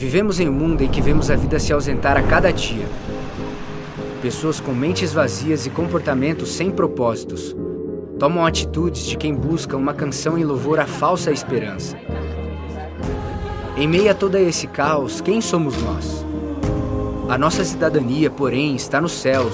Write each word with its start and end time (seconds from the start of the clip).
Vivemos 0.00 0.40
em 0.40 0.48
um 0.48 0.52
mundo 0.52 0.80
em 0.80 0.88
que 0.88 1.02
vemos 1.02 1.30
a 1.30 1.36
vida 1.36 1.58
se 1.58 1.74
ausentar 1.74 2.16
a 2.16 2.22
cada 2.22 2.50
dia. 2.50 2.86
Pessoas 4.22 4.58
com 4.58 4.72
mentes 4.72 5.12
vazias 5.12 5.66
e 5.66 5.70
comportamentos 5.70 6.52
sem 6.52 6.70
propósitos 6.70 7.54
tomam 8.18 8.46
atitudes 8.46 9.04
de 9.04 9.18
quem 9.18 9.34
busca 9.34 9.76
uma 9.76 9.92
canção 9.92 10.38
em 10.38 10.42
louvor 10.42 10.80
à 10.80 10.86
falsa 10.86 11.30
esperança. 11.30 11.98
Em 13.76 13.86
meio 13.86 14.10
a 14.10 14.14
todo 14.14 14.38
esse 14.38 14.66
caos, 14.66 15.20
quem 15.20 15.42
somos 15.42 15.76
nós? 15.82 16.24
A 17.28 17.36
nossa 17.36 17.62
cidadania, 17.62 18.30
porém, 18.30 18.74
está 18.74 19.02
nos 19.02 19.12
céus, 19.12 19.52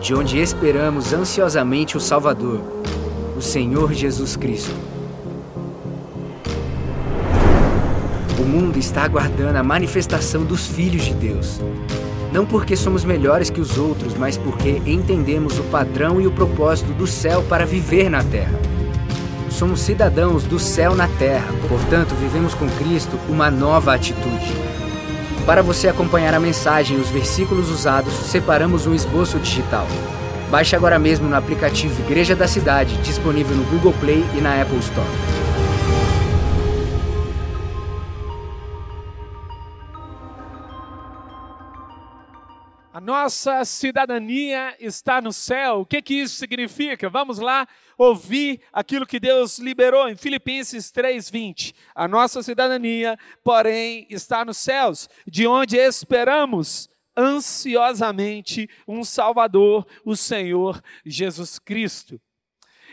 de 0.00 0.14
onde 0.14 0.40
esperamos 0.40 1.12
ansiosamente 1.12 1.98
o 1.98 2.00
Salvador, 2.00 2.62
o 3.36 3.42
Senhor 3.42 3.92
Jesus 3.92 4.36
Cristo. 4.36 4.91
Mundo 8.52 8.78
está 8.78 9.04
aguardando 9.04 9.56
a 9.56 9.62
manifestação 9.62 10.44
dos 10.44 10.66
filhos 10.66 11.04
de 11.04 11.14
Deus. 11.14 11.58
Não 12.30 12.44
porque 12.44 12.76
somos 12.76 13.02
melhores 13.02 13.48
que 13.48 13.62
os 13.62 13.78
outros, 13.78 14.14
mas 14.14 14.36
porque 14.36 14.82
entendemos 14.84 15.58
o 15.58 15.62
padrão 15.64 16.20
e 16.20 16.26
o 16.26 16.30
propósito 16.30 16.92
do 16.92 17.06
céu 17.06 17.42
para 17.48 17.64
viver 17.64 18.10
na 18.10 18.22
terra. 18.22 18.52
Somos 19.50 19.80
cidadãos 19.80 20.44
do 20.44 20.58
céu 20.58 20.94
na 20.94 21.08
terra, 21.08 21.48
portanto, 21.66 22.14
vivemos 22.14 22.52
com 22.52 22.68
Cristo 22.68 23.18
uma 23.26 23.50
nova 23.50 23.94
atitude. 23.94 24.52
Para 25.46 25.62
você 25.62 25.88
acompanhar 25.88 26.34
a 26.34 26.40
mensagem 26.40 26.98
e 26.98 27.00
os 27.00 27.08
versículos 27.08 27.70
usados, 27.70 28.12
separamos 28.12 28.86
um 28.86 28.94
esboço 28.94 29.38
digital. 29.38 29.86
Baixe 30.50 30.76
agora 30.76 30.98
mesmo 30.98 31.26
no 31.26 31.36
aplicativo 31.36 32.02
Igreja 32.02 32.36
da 32.36 32.46
Cidade, 32.46 32.98
disponível 32.98 33.56
no 33.56 33.64
Google 33.64 33.94
Play 33.98 34.22
e 34.36 34.40
na 34.42 34.60
Apple 34.60 34.78
Store. 34.78 35.41
Nossa 43.02 43.64
cidadania 43.64 44.76
está 44.78 45.20
no 45.20 45.32
céu. 45.32 45.80
O 45.80 45.86
que, 45.86 46.00
que 46.00 46.14
isso 46.14 46.36
significa? 46.36 47.10
Vamos 47.10 47.40
lá 47.40 47.66
ouvir 47.98 48.60
aquilo 48.72 49.06
que 49.06 49.18
Deus 49.18 49.58
liberou 49.58 50.08
em 50.08 50.16
Filipenses 50.16 50.92
3:20. 50.92 51.74
A 51.94 52.06
nossa 52.06 52.42
cidadania, 52.42 53.18
porém, 53.42 54.06
está 54.08 54.44
nos 54.44 54.56
céus, 54.56 55.10
de 55.26 55.46
onde 55.46 55.76
esperamos 55.76 56.88
ansiosamente 57.16 58.70
um 58.86 59.02
Salvador, 59.02 59.84
o 60.04 60.14
Senhor 60.14 60.80
Jesus 61.04 61.58
Cristo. 61.58 62.20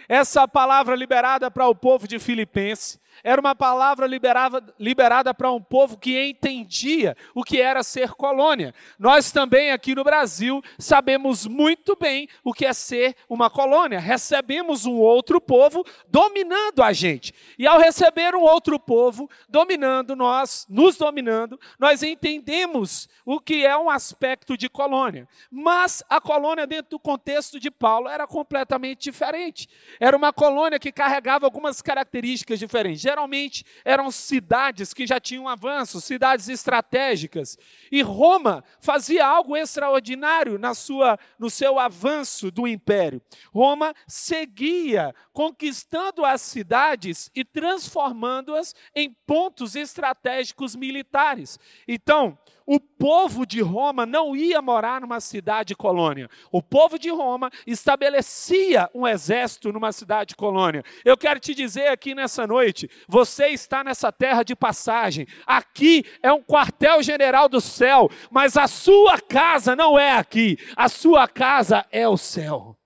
Essa 0.08 0.48
palavra 0.48 0.96
liberada 0.96 1.52
para 1.52 1.68
o 1.68 1.76
povo 1.76 2.08
de 2.08 2.18
Filipenses 2.18 3.00
era 3.24 3.40
uma 3.40 3.56
palavra 3.56 4.06
liberada, 4.06 4.64
liberada 4.80 5.34
para 5.34 5.52
um 5.52 5.62
povo 5.62 5.98
que 5.98 6.30
entendia 6.30 7.16
o 7.34 7.44
que 7.44 7.62
era 7.62 7.84
ser 7.84 8.12
colônia. 8.12 8.74
Nós 8.98 9.32
também 9.32 9.72
aqui 9.72 9.96
no 9.96 10.04
Brasil 10.04 10.62
sabemos 10.78 11.46
muito 11.46 11.96
bem 11.96 12.28
o 12.44 12.54
que 12.54 12.66
é 12.66 12.74
ser 12.74 13.16
uma 13.28 13.50
colônia. 13.50 14.00
Recebemos 14.00 14.86
um 14.86 14.96
outro 14.96 15.42
povo 15.42 15.86
dominando 16.08 16.82
a 16.82 16.94
gente. 16.94 17.34
E 17.58 17.68
ao 17.68 17.80
receber 17.80 18.36
um 18.36 18.42
outro 18.42 18.80
povo 18.80 19.30
dominando 19.48 20.16
nós, 20.16 20.66
nos 20.70 20.98
dominando, 20.98 21.60
nós 21.78 22.04
entendemos 22.04 23.08
o 23.26 23.40
que 23.40 23.66
é 23.66 23.78
um 23.78 23.90
aspecto 23.90 24.58
de 24.58 24.70
colônia. 24.70 25.28
Mas 25.52 26.04
a 26.10 26.20
colônia 26.22 26.66
dentro 26.66 26.92
do 26.92 27.00
contexto 27.00 27.60
de 27.60 27.70
Paulo 27.72 28.08
era 28.08 28.26
completamente 28.28 29.04
diferente. 29.04 29.68
Era 30.00 30.16
uma 30.16 30.34
colônia 30.34 30.80
que 30.80 30.92
carregava 30.92 31.46
algumas 31.46 31.82
características 31.82 32.60
diferentes 32.60 33.02
geralmente 33.10 33.66
eram 33.84 34.12
cidades 34.12 34.94
que 34.94 35.08
já 35.08 35.20
tinham 35.20 35.48
avanço, 35.48 36.00
cidades 36.00 36.48
estratégicas. 36.48 37.58
E 37.92 38.02
Roma 38.04 38.64
fazia 38.80 39.26
algo 39.26 39.58
extraordinário 39.58 40.60
na 40.60 40.76
sua, 40.76 41.18
no 41.40 41.50
seu 41.50 41.80
avanço 41.80 42.52
do 42.52 42.68
império. 42.68 43.22
Roma 43.52 43.94
seguia 44.08 45.14
conquistando 45.34 46.24
as 46.24 46.42
cidades 46.42 47.32
e 47.34 47.44
transformando-as 47.44 48.76
em 48.96 49.12
pontos 49.26 49.76
estratégicos 49.76 50.76
militares. 50.76 51.58
Então, 51.88 52.38
o 52.72 52.80
povo 52.80 53.48
de 53.48 53.62
Roma 53.62 54.06
não 54.06 54.36
ia 54.36 54.62
morar 54.62 55.02
numa 55.02 55.20
cidade 55.20 55.76
colônia. 55.76 56.30
O 56.52 56.62
povo 56.62 57.00
de 57.00 57.10
Roma 57.10 57.50
estabelecia 57.66 58.88
um 58.94 59.08
exército 59.08 59.74
numa 59.74 59.92
cidade 59.92 60.36
colônia. 60.36 60.84
Eu 61.04 61.18
quero 61.18 61.40
te 61.40 61.56
dizer 61.56 61.88
aqui 61.88 62.14
nessa 62.14 62.46
noite, 62.46 62.88
você 63.08 63.48
está 63.48 63.84
nessa 63.84 64.12
terra 64.12 64.44
de 64.44 64.56
passagem. 64.56 65.26
Aqui 65.48 66.06
é 66.22 66.32
um 66.32 66.44
quartel-general 66.44 67.50
do 67.50 67.60
céu, 67.60 68.08
mas 68.30 68.56
a 68.56 68.68
sua 68.68 69.20
casa 69.20 69.76
não 69.76 69.98
é 69.98 70.12
aqui. 70.12 70.56
A 70.76 70.88
sua 70.88 71.28
casa 71.28 71.84
é 71.92 72.08
o 72.08 72.18
céu. 72.18 72.78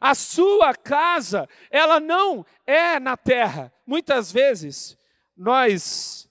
A 0.00 0.14
sua 0.14 0.72
casa, 0.72 1.46
ela 1.70 2.00
não 2.00 2.46
é 2.66 2.98
na 2.98 3.18
terra. 3.18 3.70
Muitas 3.86 4.32
vezes 4.32 4.96
nós 5.36 6.29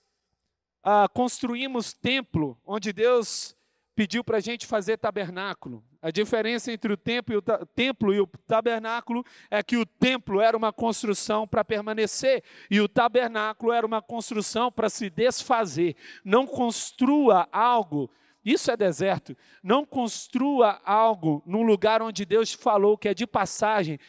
ah, 0.83 1.07
construímos 1.13 1.93
templo, 1.93 2.57
onde 2.65 2.93
Deus 2.93 3.55
pediu 3.99 4.23
para 4.23 4.37
a 4.37 4.39
gente 4.39 4.65
fazer 4.65 4.97
tabernáculo. 4.97 5.83
A 6.01 6.09
diferença 6.09 6.71
entre 6.71 6.93
o 6.93 6.95
templo, 6.95 7.33
e 7.33 7.37
o 7.37 7.41
templo 7.41 8.13
e 8.13 8.21
o 8.21 8.27
tabernáculo 8.47 9.25
é 9.51 9.61
que 9.61 9.75
o 9.75 9.85
templo 9.85 10.39
era 10.39 10.55
uma 10.55 10.71
construção 10.71 11.45
para 11.45 11.65
permanecer 11.65 12.41
e 12.71 12.79
o 12.79 12.87
tabernáculo 12.87 13.73
era 13.73 13.85
uma 13.85 14.01
construção 14.01 14.71
para 14.71 14.87
se 14.87 15.09
desfazer. 15.09 15.97
Não 16.23 16.47
construa 16.47 17.49
algo, 17.51 18.09
isso 18.45 18.71
é 18.71 18.77
deserto, 18.77 19.35
não 19.61 19.85
construa 19.85 20.79
algo 20.85 21.43
num 21.45 21.63
lugar 21.63 22.01
onde 22.01 22.23
Deus 22.23 22.53
falou 22.53 22.97
que 22.97 23.09
é 23.09 23.13
de 23.13 23.27
passagem 23.27 23.99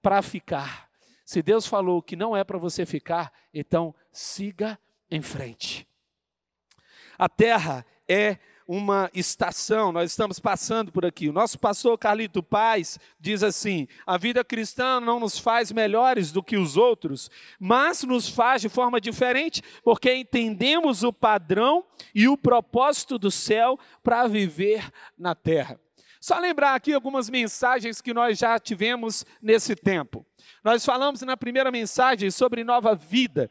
para 0.00 0.22
ficar. 0.22 0.88
Se 1.24 1.42
Deus 1.42 1.66
falou 1.66 2.00
que 2.00 2.14
não 2.14 2.36
é 2.36 2.44
para 2.44 2.56
você 2.56 2.86
ficar, 2.86 3.32
então 3.52 3.92
siga 4.12 4.78
em 5.10 5.20
frente. 5.20 5.89
A 7.20 7.28
terra 7.28 7.84
é 8.08 8.38
uma 8.66 9.10
estação, 9.12 9.92
nós 9.92 10.10
estamos 10.10 10.38
passando 10.38 10.90
por 10.90 11.04
aqui. 11.04 11.28
O 11.28 11.34
nosso 11.34 11.58
pastor 11.58 11.98
Carlito 11.98 12.42
Paz 12.42 12.98
diz 13.20 13.42
assim: 13.42 13.86
a 14.06 14.16
vida 14.16 14.42
cristã 14.42 14.98
não 15.00 15.20
nos 15.20 15.38
faz 15.38 15.70
melhores 15.70 16.32
do 16.32 16.42
que 16.42 16.56
os 16.56 16.78
outros, 16.78 17.30
mas 17.58 18.04
nos 18.04 18.26
faz 18.26 18.62
de 18.62 18.70
forma 18.70 18.98
diferente, 18.98 19.60
porque 19.84 20.14
entendemos 20.14 21.02
o 21.02 21.12
padrão 21.12 21.84
e 22.14 22.26
o 22.26 22.38
propósito 22.38 23.18
do 23.18 23.30
céu 23.30 23.78
para 24.02 24.26
viver 24.26 24.90
na 25.18 25.34
terra. 25.34 25.78
Só 26.20 26.38
lembrar 26.38 26.74
aqui 26.74 26.92
algumas 26.92 27.30
mensagens 27.30 28.02
que 28.02 28.12
nós 28.12 28.38
já 28.38 28.58
tivemos 28.58 29.24
nesse 29.40 29.74
tempo. 29.74 30.24
Nós 30.62 30.84
falamos 30.84 31.22
na 31.22 31.34
primeira 31.34 31.70
mensagem 31.70 32.30
sobre 32.30 32.62
nova 32.62 32.94
vida, 32.94 33.50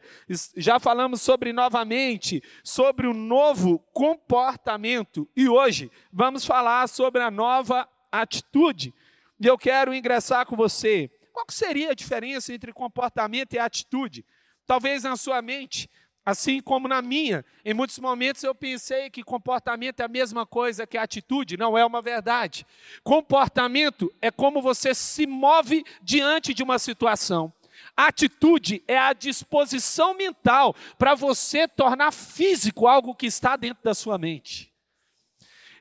já 0.56 0.78
falamos 0.78 1.20
sobre 1.20 1.52
novamente, 1.52 2.40
sobre 2.62 3.08
o 3.08 3.12
novo 3.12 3.80
comportamento, 3.92 5.28
e 5.34 5.48
hoje 5.48 5.90
vamos 6.12 6.44
falar 6.44 6.88
sobre 6.88 7.20
a 7.20 7.30
nova 7.30 7.88
atitude. 8.12 8.94
E 9.40 9.46
eu 9.46 9.58
quero 9.58 9.92
ingressar 9.92 10.46
com 10.46 10.54
você. 10.54 11.10
Qual 11.32 11.46
seria 11.48 11.90
a 11.90 11.94
diferença 11.94 12.54
entre 12.54 12.72
comportamento 12.72 13.54
e 13.54 13.58
atitude? 13.58 14.24
Talvez 14.64 15.02
na 15.02 15.16
sua 15.16 15.42
mente 15.42 15.90
Assim 16.24 16.60
como 16.60 16.86
na 16.86 17.00
minha, 17.00 17.44
em 17.64 17.72
muitos 17.72 17.98
momentos 17.98 18.42
eu 18.42 18.54
pensei 18.54 19.08
que 19.08 19.22
comportamento 19.22 20.00
é 20.00 20.04
a 20.04 20.08
mesma 20.08 20.44
coisa 20.44 20.86
que 20.86 20.98
atitude, 20.98 21.56
não 21.56 21.76
é 21.76 21.84
uma 21.84 22.02
verdade. 22.02 22.66
Comportamento 23.02 24.12
é 24.20 24.30
como 24.30 24.60
você 24.60 24.94
se 24.94 25.26
move 25.26 25.84
diante 26.02 26.52
de 26.52 26.62
uma 26.62 26.78
situação. 26.78 27.52
Atitude 27.96 28.82
é 28.86 28.98
a 28.98 29.12
disposição 29.12 30.14
mental 30.14 30.74
para 30.98 31.14
você 31.14 31.66
tornar 31.66 32.12
físico 32.12 32.86
algo 32.86 33.14
que 33.14 33.26
está 33.26 33.56
dentro 33.56 33.82
da 33.82 33.94
sua 33.94 34.18
mente. 34.18 34.69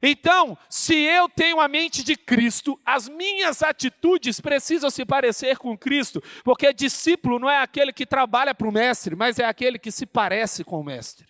Então, 0.01 0.57
se 0.69 0.95
eu 0.95 1.27
tenho 1.27 1.59
a 1.59 1.67
mente 1.67 2.03
de 2.03 2.15
Cristo, 2.15 2.79
as 2.85 3.09
minhas 3.09 3.61
atitudes 3.61 4.39
precisam 4.39 4.89
se 4.89 5.05
parecer 5.05 5.57
com 5.57 5.77
Cristo, 5.77 6.23
porque 6.43 6.71
discípulo 6.71 7.37
não 7.37 7.49
é 7.49 7.61
aquele 7.61 7.91
que 7.91 8.05
trabalha 8.05 8.55
para 8.55 8.67
o 8.67 8.71
mestre, 8.71 9.15
mas 9.15 9.39
é 9.39 9.45
aquele 9.45 9.77
que 9.77 9.91
se 9.91 10.05
parece 10.05 10.63
com 10.63 10.79
o 10.79 10.83
mestre. 10.83 11.27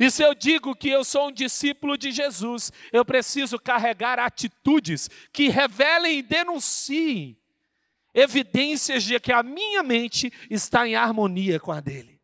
E 0.00 0.10
se 0.10 0.22
eu 0.22 0.34
digo 0.34 0.74
que 0.74 0.88
eu 0.88 1.04
sou 1.04 1.28
um 1.28 1.32
discípulo 1.32 1.96
de 1.96 2.10
Jesus, 2.10 2.72
eu 2.92 3.04
preciso 3.04 3.58
carregar 3.58 4.18
atitudes 4.18 5.08
que 5.32 5.48
revelem 5.48 6.18
e 6.18 6.22
denunciem 6.22 7.38
evidências 8.12 9.04
de 9.04 9.18
que 9.20 9.32
a 9.32 9.42
minha 9.42 9.82
mente 9.82 10.32
está 10.50 10.86
em 10.86 10.94
harmonia 10.94 11.60
com 11.60 11.72
a 11.72 11.80
dele. 11.80 12.20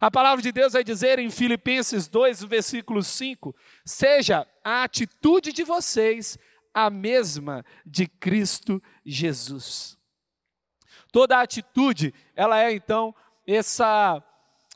A 0.00 0.10
palavra 0.10 0.42
de 0.42 0.50
Deus 0.50 0.72
vai 0.72 0.82
dizer 0.82 1.18
em 1.18 1.30
Filipenses 1.30 2.08
2, 2.08 2.42
versículo 2.44 3.02
5: 3.02 3.54
Seja 3.84 4.46
a 4.62 4.84
atitude 4.84 5.52
de 5.52 5.64
vocês 5.64 6.38
a 6.72 6.88
mesma 6.88 7.64
de 7.84 8.06
Cristo 8.06 8.82
Jesus. 9.04 9.98
Toda 11.12 11.40
atitude, 11.40 12.14
ela 12.34 12.62
é 12.62 12.72
então 12.72 13.14
essa 13.46 14.22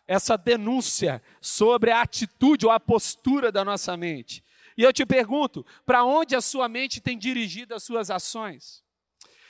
essa 0.07 0.37
denúncia 0.37 1.23
sobre 1.41 1.91
a 1.91 2.03
atitude 2.03 2.67
ou 2.67 2.73
a 2.73 2.79
postura 2.79 3.51
da 3.51 3.65
nossa 3.65 3.97
mente. 3.97 4.45
E 4.77 4.83
eu 4.83 4.93
te 4.93 5.07
pergunto: 5.07 5.65
para 5.87 6.05
onde 6.05 6.37
a 6.37 6.41
sua 6.41 6.69
mente 6.69 7.01
tem 7.01 7.17
dirigido 7.17 7.75
as 7.75 7.83
suas 7.83 8.11
ações? 8.11 8.83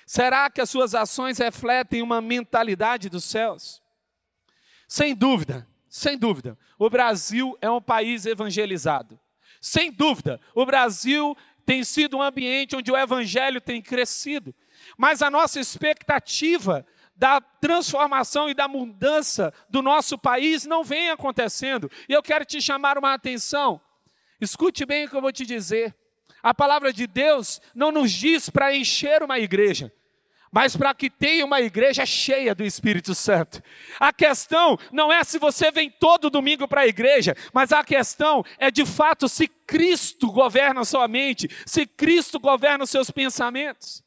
Será 0.06 0.50
que 0.50 0.60
as 0.60 0.68
suas 0.68 0.94
ações 0.94 1.38
refletem 1.38 2.02
uma 2.02 2.20
mentalidade 2.20 3.08
dos 3.08 3.24
céus? 3.24 3.82
Sem 4.86 5.14
dúvida, 5.14 5.66
sem 5.88 6.18
dúvida, 6.18 6.58
o 6.78 6.90
Brasil 6.90 7.56
é 7.60 7.70
um 7.70 7.80
país 7.80 8.26
evangelizado. 8.26 9.18
Sem 9.64 9.90
dúvida, 9.90 10.38
o 10.54 10.66
Brasil 10.66 11.34
tem 11.64 11.82
sido 11.82 12.18
um 12.18 12.22
ambiente 12.22 12.76
onde 12.76 12.92
o 12.92 12.96
evangelho 12.98 13.62
tem 13.62 13.80
crescido. 13.80 14.54
Mas 14.94 15.22
a 15.22 15.30
nossa 15.30 15.58
expectativa 15.58 16.86
da 17.16 17.40
transformação 17.40 18.46
e 18.50 18.52
da 18.52 18.68
mudança 18.68 19.54
do 19.70 19.80
nosso 19.80 20.18
país 20.18 20.66
não 20.66 20.84
vem 20.84 21.08
acontecendo. 21.08 21.90
E 22.06 22.12
eu 22.12 22.22
quero 22.22 22.44
te 22.44 22.60
chamar 22.60 22.98
uma 22.98 23.14
atenção. 23.14 23.80
Escute 24.38 24.84
bem 24.84 25.06
o 25.06 25.08
que 25.08 25.16
eu 25.16 25.22
vou 25.22 25.32
te 25.32 25.46
dizer. 25.46 25.96
A 26.42 26.52
palavra 26.52 26.92
de 26.92 27.06
Deus 27.06 27.58
não 27.74 27.90
nos 27.90 28.12
diz 28.12 28.50
para 28.50 28.76
encher 28.76 29.22
uma 29.22 29.38
igreja, 29.38 29.90
mas 30.54 30.76
para 30.76 30.94
que 30.94 31.10
tenha 31.10 31.44
uma 31.44 31.60
igreja 31.60 32.06
cheia 32.06 32.54
do 32.54 32.62
Espírito 32.62 33.12
Santo. 33.12 33.60
A 33.98 34.12
questão 34.12 34.78
não 34.92 35.12
é 35.12 35.24
se 35.24 35.36
você 35.36 35.68
vem 35.72 35.90
todo 35.90 36.30
domingo 36.30 36.68
para 36.68 36.82
a 36.82 36.86
igreja, 36.86 37.34
mas 37.52 37.72
a 37.72 37.82
questão 37.82 38.44
é 38.56 38.70
de 38.70 38.86
fato 38.86 39.28
se 39.28 39.48
Cristo 39.48 40.30
governa 40.30 40.82
a 40.82 40.84
sua 40.84 41.08
mente, 41.08 41.48
se 41.66 41.84
Cristo 41.84 42.38
governa 42.38 42.84
os 42.84 42.90
seus 42.90 43.10
pensamentos. 43.10 44.00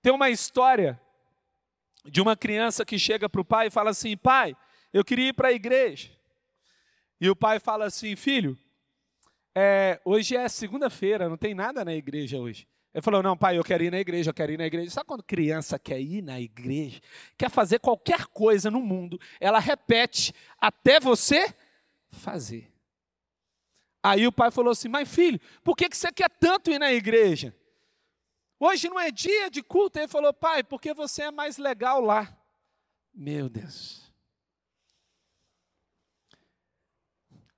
Tem 0.00 0.12
uma 0.12 0.30
história 0.30 1.00
de 2.04 2.20
uma 2.20 2.36
criança 2.36 2.84
que 2.84 2.96
chega 2.96 3.28
para 3.28 3.40
o 3.40 3.44
pai 3.44 3.66
e 3.66 3.70
fala 3.70 3.90
assim: 3.90 4.16
Pai, 4.16 4.56
eu 4.92 5.04
queria 5.04 5.30
ir 5.30 5.32
para 5.32 5.48
a 5.48 5.52
igreja. 5.52 6.08
E 7.20 7.28
o 7.28 7.34
pai 7.34 7.58
fala 7.58 7.86
assim: 7.86 8.14
Filho, 8.14 8.56
é, 9.52 10.00
hoje 10.04 10.36
é 10.36 10.48
segunda-feira, 10.48 11.28
não 11.28 11.36
tem 11.36 11.52
nada 11.52 11.84
na 11.84 11.94
igreja 11.94 12.38
hoje. 12.38 12.68
Ele 12.96 13.02
falou: 13.02 13.22
Não, 13.22 13.36
pai, 13.36 13.58
eu 13.58 13.62
quero 13.62 13.84
ir 13.84 13.90
na 13.90 14.00
igreja, 14.00 14.30
eu 14.30 14.34
quero 14.34 14.52
ir 14.52 14.56
na 14.56 14.64
igreja. 14.64 14.90
Sabe 14.90 15.06
quando 15.06 15.22
criança 15.22 15.78
quer 15.78 16.00
ir 16.00 16.22
na 16.22 16.40
igreja, 16.40 16.98
quer 17.36 17.50
fazer 17.50 17.78
qualquer 17.78 18.24
coisa 18.28 18.70
no 18.70 18.80
mundo, 18.80 19.20
ela 19.38 19.58
repete 19.58 20.32
até 20.58 20.98
você 20.98 21.54
fazer. 22.08 22.72
Aí 24.02 24.26
o 24.26 24.32
pai 24.32 24.50
falou 24.50 24.70
assim: 24.70 24.88
Mas 24.88 25.14
filho, 25.14 25.38
por 25.62 25.76
que, 25.76 25.90
que 25.90 25.96
você 25.96 26.10
quer 26.10 26.30
tanto 26.40 26.70
ir 26.70 26.78
na 26.78 26.90
igreja? 26.90 27.54
Hoje 28.58 28.88
não 28.88 28.98
é 28.98 29.10
dia 29.10 29.50
de 29.50 29.62
culto. 29.62 29.98
Ele 29.98 30.08
falou: 30.08 30.32
Pai, 30.32 30.64
porque 30.64 30.94
você 30.94 31.24
é 31.24 31.30
mais 31.30 31.58
legal 31.58 32.00
lá. 32.00 32.34
Meu 33.12 33.50
Deus. 33.50 34.10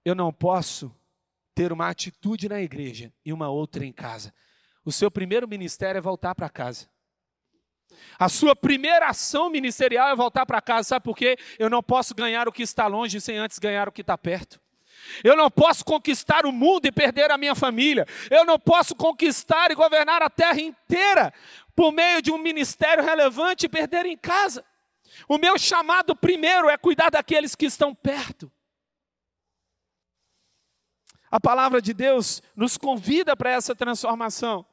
Eu 0.05 0.17
não 0.17 0.33
posso 0.33 0.93
ter 1.55 1.73
uma 1.73 1.89
atitude 1.89 2.49
na 2.49 2.61
igreja 2.61 3.15
e 3.25 3.33
uma 3.33 3.49
outra 3.49 3.87
em 3.87 3.93
casa. 3.93 4.35
O 4.89 4.91
seu 4.91 5.11
primeiro 5.11 5.47
ministério 5.47 5.99
é 5.99 6.01
voltar 6.01 6.35
para 6.35 6.49
casa. 6.49 6.89
A 8.19 8.27
sua 8.27 8.57
primeira 8.57 9.11
ação 9.11 9.51
ministerial 9.51 10.09
é 10.09 10.17
voltar 10.17 10.47
para 10.47 10.63
casa, 10.63 10.89
sabe 10.89 11.05
por 11.05 11.15
quê? 11.15 11.37
Eu 11.59 11.69
não 11.69 11.83
posso 11.83 12.15
ganhar 12.15 12.49
o 12.49 12.53
que 12.53 12.63
está 12.63 12.87
longe 12.87 13.21
sem 13.21 13.37
antes 13.37 13.59
ganhar 13.59 13.87
o 13.87 13.93
que 13.93 14.01
está 14.01 14.17
perto. 14.17 14.59
Eu 15.23 15.37
não 15.37 15.51
posso 15.51 15.85
conquistar 15.85 16.47
o 16.47 16.53
mundo 16.53 16.87
e 16.87 16.91
perder 16.91 17.31
a 17.31 17.37
minha 17.37 17.55
família. 17.55 18.07
Eu 18.31 18.47
não 18.47 18.59
posso 18.59 18.97
conquistar 18.97 19.71
e 19.71 19.75
governar 19.75 20.23
a 20.23 20.31
terra 20.31 20.59
inteira 20.59 21.35
por 21.77 21.93
meio 21.93 22.23
de 22.23 22.31
um 22.31 22.39
ministério 22.39 23.05
relevante 23.05 23.67
e 23.67 23.69
perder 23.69 24.07
em 24.07 24.17
casa. 24.17 24.65
O 25.29 25.37
meu 25.37 25.59
chamado 25.59 26.17
primeiro 26.17 26.67
é 26.67 26.79
cuidar 26.79 27.11
daqueles 27.11 27.55
que 27.55 27.67
estão 27.67 27.95
perto. 27.95 28.51
A 31.31 31.39
palavra 31.39 31.83
de 31.83 31.93
Deus 31.93 32.43
nos 32.57 32.79
convida 32.79 33.37
para 33.37 33.51
essa 33.51 33.75
transformação. 33.75 34.65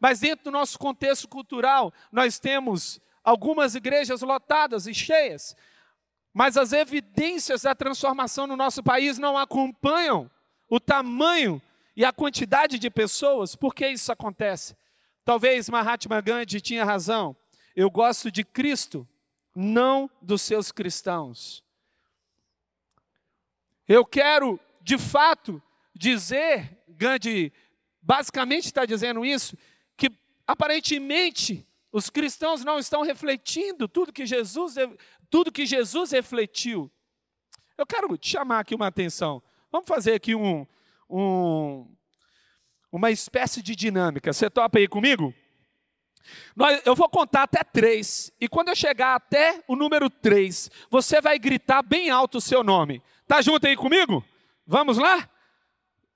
Mas 0.00 0.20
dentro 0.20 0.44
do 0.46 0.50
nosso 0.50 0.78
contexto 0.78 1.28
cultural, 1.28 1.92
nós 2.10 2.38
temos 2.38 2.98
algumas 3.22 3.74
igrejas 3.74 4.22
lotadas 4.22 4.86
e 4.86 4.94
cheias, 4.94 5.54
mas 6.32 6.56
as 6.56 6.72
evidências 6.72 7.62
da 7.62 7.74
transformação 7.74 8.46
no 8.46 8.56
nosso 8.56 8.82
país 8.82 9.18
não 9.18 9.36
acompanham 9.36 10.30
o 10.68 10.80
tamanho 10.80 11.60
e 11.94 12.04
a 12.04 12.12
quantidade 12.12 12.78
de 12.78 12.88
pessoas. 12.88 13.54
Por 13.54 13.74
que 13.74 13.86
isso 13.86 14.10
acontece? 14.10 14.74
Talvez 15.24 15.68
Mahatma 15.68 16.20
Gandhi 16.20 16.60
tinha 16.60 16.84
razão. 16.84 17.36
Eu 17.76 17.90
gosto 17.90 18.30
de 18.30 18.42
Cristo, 18.42 19.06
não 19.54 20.08
dos 20.22 20.40
seus 20.40 20.72
cristãos. 20.72 21.62
Eu 23.86 24.04
quero, 24.06 24.58
de 24.80 24.96
fato, 24.96 25.60
dizer, 25.94 26.78
Gandhi 26.88 27.52
basicamente 28.00 28.66
está 28.66 28.86
dizendo 28.86 29.24
isso, 29.24 29.56
aparentemente 30.50 31.66
os 31.92 32.10
cristãos 32.10 32.64
não 32.64 32.78
estão 32.78 33.02
refletindo 33.02 33.88
tudo 33.88 34.12
que 34.12 34.26
Jesus, 34.26 34.74
tudo 35.28 35.52
que 35.52 35.66
Jesus 35.66 36.10
refletiu. 36.12 36.90
Eu 37.76 37.86
quero 37.86 38.16
te 38.16 38.30
chamar 38.30 38.60
aqui 38.60 38.74
uma 38.74 38.88
atenção. 38.88 39.42
Vamos 39.70 39.88
fazer 39.88 40.14
aqui 40.14 40.34
um, 40.34 40.66
um 41.08 41.86
uma 42.92 43.10
espécie 43.10 43.62
de 43.62 43.76
dinâmica. 43.76 44.32
Você 44.32 44.50
topa 44.50 44.78
aí 44.78 44.88
comigo? 44.88 45.32
eu 46.84 46.94
vou 46.94 47.08
contar 47.08 47.44
até 47.44 47.62
três. 47.64 48.32
E 48.40 48.48
quando 48.48 48.68
eu 48.68 48.76
chegar 48.76 49.14
até 49.14 49.62
o 49.66 49.74
número 49.74 50.10
três, 50.10 50.70
você 50.90 51.20
vai 51.20 51.38
gritar 51.38 51.82
bem 51.82 52.10
alto 52.10 52.38
o 52.38 52.40
seu 52.40 52.62
nome. 52.62 53.02
Tá 53.26 53.40
junto 53.40 53.66
aí 53.66 53.76
comigo? 53.76 54.24
Vamos 54.66 54.98
lá? 54.98 55.28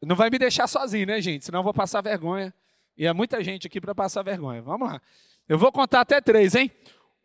Não 0.02 0.16
vai 0.16 0.28
me 0.28 0.38
deixar 0.38 0.66
sozinho, 0.66 1.06
né, 1.06 1.20
gente? 1.20 1.44
Senão 1.44 1.60
eu 1.60 1.64
vou 1.64 1.72
passar 1.72 2.02
vergonha. 2.02 2.52
E 2.96 3.06
é 3.06 3.12
muita 3.12 3.42
gente 3.42 3.66
aqui 3.66 3.80
para 3.80 3.94
passar 3.94 4.22
vergonha. 4.22 4.62
Vamos 4.62 4.88
lá. 4.88 5.00
Eu 5.48 5.58
vou 5.58 5.72
contar 5.72 6.00
até 6.00 6.20
três, 6.20 6.54
hein? 6.54 6.70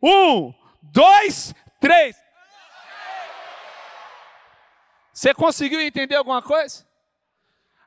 Um, 0.02 0.52
dois, 0.82 1.54
três. 1.80 2.16
Você 5.12 5.34
conseguiu 5.34 5.80
entender 5.80 6.16
alguma 6.16 6.42
coisa? 6.42 6.86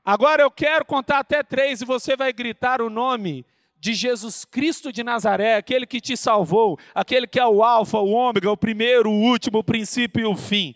Agora 0.06 0.44
eu 0.44 0.52
quero 0.52 0.86
contar 0.86 1.20
até 1.20 1.42
três 1.42 1.82
e 1.82 1.86
você 1.86 2.16
vai 2.16 2.34
gritar 2.34 2.82
o 2.82 2.90
nome 2.90 3.46
de 3.80 3.94
Jesus 3.94 4.46
Cristo 4.46 4.94
de 4.94 5.04
Nazaré, 5.04 5.56
aquele 5.56 5.86
que 5.86 6.00
te 6.00 6.16
salvou, 6.16 6.80
aquele 6.96 7.28
que 7.28 7.40
é 7.40 7.46
o 7.46 7.64
Alfa, 7.64 7.98
o 8.00 8.12
Ômega, 8.12 8.50
o 8.50 8.56
primeiro, 8.56 9.10
o 9.10 9.22
último, 9.22 9.60
o 9.60 9.64
princípio 9.64 10.22
e 10.22 10.26
o 10.26 10.36
fim. 10.36 10.76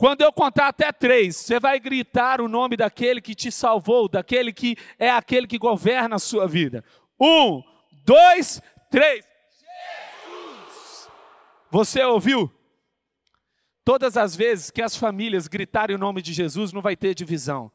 Quando 0.00 0.22
eu 0.22 0.32
contar 0.32 0.68
até 0.68 0.90
três, 0.90 1.36
você 1.36 1.60
vai 1.60 1.78
gritar 1.78 2.40
o 2.40 2.48
nome 2.48 2.74
daquele 2.74 3.20
que 3.20 3.34
te 3.34 3.52
salvou, 3.52 4.08
daquele 4.08 4.50
que 4.50 4.74
é 4.98 5.10
aquele 5.10 5.46
que 5.46 5.58
governa 5.58 6.16
a 6.16 6.18
sua 6.18 6.48
vida. 6.48 6.82
Um, 7.20 7.62
dois, 8.02 8.62
três. 8.90 9.26
Jesus! 10.26 11.10
Você 11.70 12.02
ouviu? 12.02 12.50
Todas 13.84 14.16
as 14.16 14.34
vezes 14.34 14.70
que 14.70 14.80
as 14.80 14.96
famílias 14.96 15.46
gritarem 15.46 15.96
o 15.96 15.98
nome 15.98 16.22
de 16.22 16.32
Jesus, 16.32 16.72
não 16.72 16.80
vai 16.80 16.96
ter 16.96 17.14
divisão. 17.14 17.70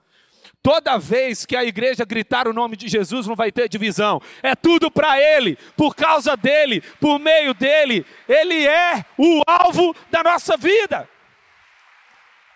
Toda 0.64 0.98
vez 0.98 1.46
que 1.46 1.56
a 1.56 1.64
igreja 1.64 2.04
gritar 2.06 2.48
o 2.48 2.54
nome 2.54 2.76
de 2.76 2.88
Jesus, 2.88 3.28
não 3.28 3.36
vai 3.36 3.52
ter 3.52 3.70
divisão. 3.70 4.20
É 4.42 4.56
tudo 4.56 4.90
para 4.90 5.22
Ele, 5.22 5.60
por 5.78 5.96
causa 5.96 6.36
dele, 6.36 6.82
por 7.00 7.20
meio 7.20 7.54
dele. 7.54 8.04
Ele 8.28 8.66
é 8.66 9.06
o 9.16 9.44
alvo 9.46 9.96
da 10.10 10.24
nossa 10.24 10.58
vida. 10.58 11.08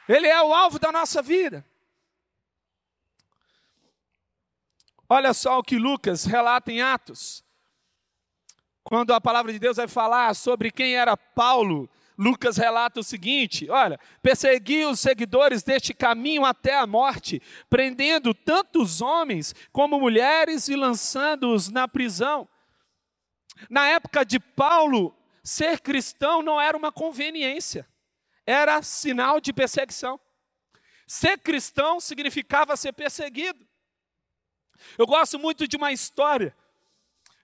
Ele 0.10 0.26
é 0.26 0.42
o 0.42 0.52
alvo 0.52 0.80
da 0.80 0.92
nossa 0.92 1.22
vida. 1.22 1.64
Olha 5.08 5.36
só 5.36 5.60
o 5.60 5.64
que 5.64 5.78
Lucas 5.78 6.26
relata 6.26 6.72
em 6.72 6.82
Atos. 6.82 7.44
Quando 8.84 9.14
a 9.14 9.22
palavra 9.22 9.54
de 9.54 9.60
Deus 9.60 9.78
vai 9.78 9.88
falar 9.88 10.36
sobre 10.36 10.72
quem 10.72 10.96
era 10.96 11.16
Paulo, 11.16 11.88
Lucas 12.18 12.58
relata 12.58 13.00
o 13.00 13.04
seguinte: 13.04 13.70
olha, 13.70 14.00
persegui 14.20 14.84
os 14.84 15.00
seguidores 15.00 15.62
deste 15.62 15.94
caminho 15.94 16.44
até 16.44 16.76
a 16.76 16.88
morte, 16.88 17.40
prendendo 17.70 18.34
tanto 18.34 18.82
os 18.82 19.02
homens 19.02 19.54
como 19.72 20.00
mulheres 20.00 20.68
e 20.70 20.76
lançando-os 20.76 21.70
na 21.70 21.88
prisão. 21.88 22.50
Na 23.70 23.88
época 23.90 24.26
de 24.26 24.40
Paulo, 24.40 25.16
ser 25.44 25.82
cristão 25.82 26.42
não 26.42 26.60
era 26.60 26.76
uma 26.76 26.92
conveniência 26.92 27.88
era 28.50 28.82
sinal 28.82 29.40
de 29.40 29.54
perseguição. 29.54 30.20
Ser 31.06 31.38
cristão 31.38 32.00
significava 32.00 32.76
ser 32.76 32.94
perseguido. 32.94 33.64
Eu 34.98 35.06
gosto 35.06 35.38
muito 35.38 35.68
de 35.68 35.78
uma 35.78 35.92
história 35.92 36.56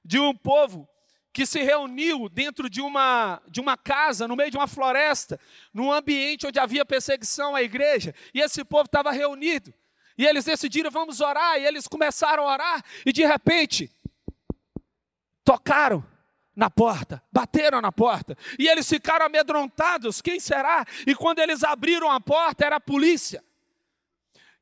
de 0.04 0.20
um 0.20 0.36
povo 0.36 0.90
que 1.32 1.46
se 1.46 1.62
reuniu 1.62 2.28
dentro 2.28 2.68
de 2.68 2.82
uma, 2.82 3.40
de 3.48 3.62
uma 3.62 3.78
casa, 3.78 4.28
no 4.28 4.36
meio 4.36 4.50
de 4.50 4.58
uma 4.58 4.68
floresta, 4.68 5.40
num 5.72 5.92
ambiente 5.92 6.48
onde 6.48 6.58
havia 6.58 6.84
perseguição 6.84 7.56
à 7.56 7.62
igreja, 7.62 8.16
e 8.34 8.42
esse 8.42 8.64
povo 8.64 8.86
estava 8.86 9.12
reunido. 9.12 9.72
E 10.18 10.26
eles 10.26 10.46
decidiram, 10.46 10.90
vamos 10.90 11.22
orar, 11.22 11.60
e 11.60 11.66
eles 11.66 11.88
começaram 11.88 12.48
a 12.48 12.54
orar, 12.54 12.84
e 13.06 13.12
de 13.12 13.24
repente, 13.26 13.92
tocaram 15.44 16.04
na 16.56 16.70
porta, 16.70 17.22
bateram 17.32 17.82
na 17.82 17.92
porta, 17.92 18.38
e 18.58 18.68
eles 18.68 18.88
ficaram 18.88 19.26
amedrontados: 19.26 20.22
quem 20.22 20.40
será? 20.40 20.86
E 21.06 21.14
quando 21.14 21.40
eles 21.40 21.64
abriram 21.64 22.10
a 22.10 22.20
porta, 22.20 22.66
era 22.66 22.78
a 22.78 22.80
polícia. 22.80 23.44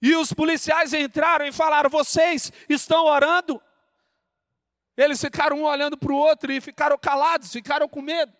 E 0.01 0.15
os 0.15 0.33
policiais 0.33 0.93
entraram 0.93 1.45
e 1.45 1.51
falaram: 1.51 1.89
Vocês 1.89 2.51
estão 2.67 3.05
orando? 3.05 3.61
Eles 4.97 5.21
ficaram 5.21 5.57
um 5.57 5.63
olhando 5.63 5.97
para 5.97 6.11
o 6.11 6.15
outro 6.15 6.51
e 6.51 6.59
ficaram 6.59 6.97
calados, 6.97 7.51
ficaram 7.51 7.87
com 7.87 8.01
medo. 8.01 8.33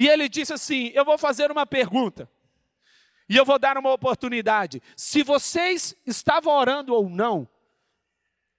E 0.00 0.08
ele 0.08 0.28
disse 0.28 0.52
assim: 0.52 0.90
Eu 0.94 1.04
vou 1.04 1.16
fazer 1.16 1.50
uma 1.52 1.64
pergunta. 1.64 2.28
E 3.28 3.36
eu 3.36 3.44
vou 3.44 3.58
dar 3.58 3.76
uma 3.76 3.92
oportunidade. 3.92 4.82
Se 4.96 5.22
vocês 5.22 5.94
estavam 6.06 6.52
orando 6.52 6.94
ou 6.94 7.08
não, 7.08 7.48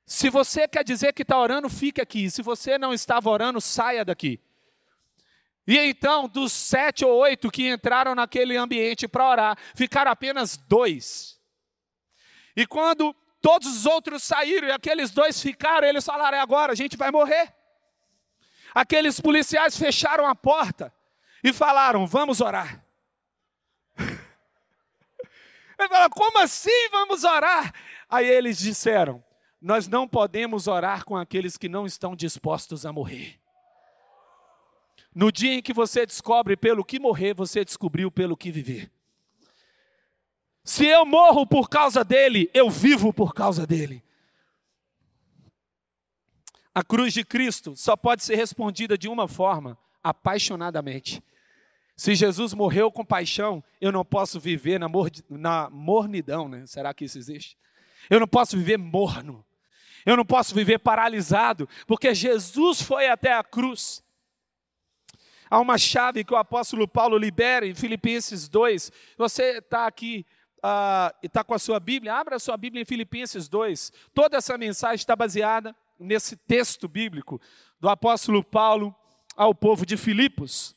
se 0.07 0.29
você 0.29 0.69
quer 0.69 0.85
dizer 0.85 1.11
que 1.11 1.23
está 1.23 1.37
orando, 1.37 1.69
fique 1.69 1.99
aqui. 1.99 2.31
Se 2.31 2.41
você 2.41 2.77
não 2.77 2.93
estava 2.93 3.29
orando, 3.29 3.59
saia 3.59 4.05
daqui. 4.05 4.39
E 5.67 5.77
então, 5.77 6.29
dos 6.29 6.53
sete 6.53 7.03
ou 7.03 7.11
oito 7.17 7.51
que 7.51 7.67
entraram 7.67 8.15
naquele 8.15 8.55
ambiente 8.55 9.05
para 9.05 9.29
orar, 9.29 9.57
ficaram 9.75 10.09
apenas 10.09 10.55
dois. 10.55 11.37
E 12.55 12.65
quando 12.65 13.13
todos 13.41 13.67
os 13.67 13.85
outros 13.85 14.23
saíram 14.23 14.69
e 14.69 14.71
aqueles 14.71 15.11
dois 15.11 15.41
ficaram, 15.41 15.85
eles 15.85 16.05
falaram: 16.05 16.37
é 16.37 16.39
agora, 16.39 16.71
a 16.71 16.75
gente 16.75 16.95
vai 16.95 17.11
morrer. 17.11 17.53
Aqueles 18.73 19.19
policiais 19.19 19.77
fecharam 19.77 20.25
a 20.25 20.33
porta 20.33 20.93
e 21.43 21.51
falaram: 21.51 22.07
vamos 22.07 22.39
orar. 22.39 22.81
Ele 25.77 25.89
falou: 25.89 26.09
como 26.11 26.39
assim 26.39 26.89
vamos 26.91 27.25
orar? 27.25 27.73
Aí 28.09 28.25
eles 28.25 28.57
disseram: 28.57 29.21
nós 29.61 29.87
não 29.87 30.07
podemos 30.07 30.67
orar 30.67 31.03
com 31.03 31.15
aqueles 31.15 31.57
que 31.57 31.67
não 31.67 31.85
estão 31.85 32.15
dispostos 32.15 32.85
a 32.85 32.93
morrer. 32.93 33.39
No 35.13 35.31
dia 35.31 35.55
em 35.55 35.61
que 35.61 35.73
você 35.73 36.05
descobre 36.05 36.55
pelo 36.55 36.85
que 36.85 36.99
morrer, 36.99 37.33
você 37.33 37.65
descobriu 37.65 38.11
pelo 38.11 38.37
que 38.37 38.51
viver. 38.51 38.91
Se 40.63 40.85
eu 40.85 41.05
morro 41.05 41.45
por 41.47 41.69
causa 41.69 42.03
dele, 42.03 42.51
eu 42.53 42.69
vivo 42.69 43.11
por 43.11 43.33
causa 43.33 43.65
dele. 43.65 44.03
A 46.75 46.83
cruz 46.83 47.13
de 47.13 47.23
Cristo 47.23 47.75
só 47.75 47.95
pode 47.95 48.23
ser 48.23 48.35
respondida 48.35 48.95
de 48.95 49.07
uma 49.07 49.27
forma: 49.27 49.75
apaixonadamente. 50.03 51.23
Se 51.95 52.13
Jesus 52.13 52.53
morreu 52.53 52.91
com 52.91 53.03
paixão, 53.03 53.63
eu 53.81 53.91
não 53.91 54.05
posso 54.05 54.39
viver 54.39 54.79
na, 54.79 54.87
na 55.27 55.69
mornidão, 55.71 56.47
né? 56.47 56.63
Será 56.67 56.93
que 56.93 57.05
isso 57.05 57.17
existe? 57.17 57.57
Eu 58.09 58.19
não 58.19 58.27
posso 58.27 58.57
viver 58.57 58.77
morno. 58.77 59.45
Eu 60.05 60.15
não 60.15 60.25
posso 60.25 60.55
viver 60.55 60.79
paralisado, 60.79 61.67
porque 61.85 62.15
Jesus 62.15 62.81
foi 62.81 63.09
até 63.09 63.33
a 63.33 63.43
cruz. 63.43 64.01
Há 65.49 65.59
uma 65.59 65.77
chave 65.77 66.23
que 66.23 66.33
o 66.33 66.37
apóstolo 66.37 66.87
Paulo 66.87 67.17
libera 67.17 67.67
em 67.67 67.75
Filipenses 67.75 68.47
2. 68.47 68.89
Você 69.17 69.57
está 69.57 69.85
aqui 69.85 70.25
uh, 70.59 71.13
e 71.21 71.27
está 71.27 71.43
com 71.43 71.53
a 71.53 71.59
sua 71.59 71.79
Bíblia, 71.79 72.13
abra 72.13 72.37
a 72.37 72.39
sua 72.39 72.55
Bíblia 72.55 72.81
em 72.81 72.85
Filipenses 72.85 73.49
2. 73.49 73.91
Toda 74.13 74.37
essa 74.37 74.57
mensagem 74.57 74.95
está 74.95 75.13
baseada 75.13 75.75
nesse 75.99 76.37
texto 76.37 76.87
bíblico 76.87 77.41
do 77.77 77.89
apóstolo 77.89 78.41
Paulo 78.41 78.95
ao 79.35 79.53
povo 79.53 79.85
de 79.85 79.97
Filipos. 79.97 80.76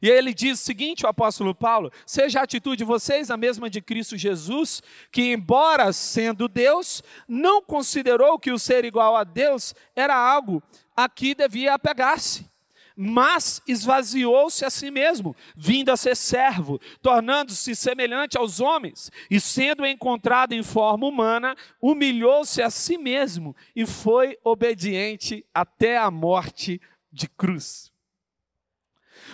E 0.00 0.08
ele 0.08 0.34
diz 0.34 0.60
o 0.60 0.64
seguinte, 0.64 1.04
o 1.04 1.08
apóstolo 1.08 1.54
Paulo: 1.54 1.90
seja 2.06 2.40
a 2.40 2.44
atitude 2.44 2.78
de 2.78 2.84
vocês 2.84 3.30
a 3.30 3.36
mesma 3.36 3.68
de 3.70 3.80
Cristo 3.80 4.16
Jesus, 4.16 4.82
que, 5.10 5.32
embora 5.32 5.92
sendo 5.92 6.48
Deus, 6.48 7.02
não 7.28 7.62
considerou 7.62 8.38
que 8.38 8.50
o 8.50 8.58
ser 8.58 8.84
igual 8.84 9.16
a 9.16 9.24
Deus 9.24 9.74
era 9.94 10.16
algo 10.16 10.62
a 10.96 11.08
que 11.08 11.34
devia 11.34 11.74
apegar-se, 11.74 12.48
mas 12.96 13.60
esvaziou-se 13.66 14.64
a 14.64 14.70
si 14.70 14.90
mesmo, 14.90 15.34
vindo 15.56 15.90
a 15.90 15.96
ser 15.96 16.16
servo, 16.16 16.80
tornando-se 17.02 17.74
semelhante 17.74 18.38
aos 18.38 18.60
homens, 18.60 19.10
e 19.30 19.40
sendo 19.40 19.84
encontrado 19.84 20.52
em 20.52 20.62
forma 20.62 21.06
humana, 21.06 21.56
humilhou-se 21.80 22.62
a 22.62 22.70
si 22.70 22.96
mesmo 22.96 23.54
e 23.74 23.84
foi 23.84 24.38
obediente 24.44 25.44
até 25.52 25.98
a 25.98 26.10
morte 26.10 26.80
de 27.12 27.28
cruz. 27.28 27.93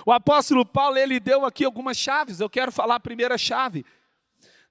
O 0.04 0.12
apóstolo 0.12 0.64
Paulo, 0.64 0.96
ele 0.98 1.20
deu 1.20 1.44
aqui 1.44 1.64
algumas 1.64 1.96
chaves, 1.96 2.40
eu 2.40 2.50
quero 2.50 2.72
falar 2.72 2.96
a 2.96 3.00
primeira 3.00 3.36
chave. 3.36 3.84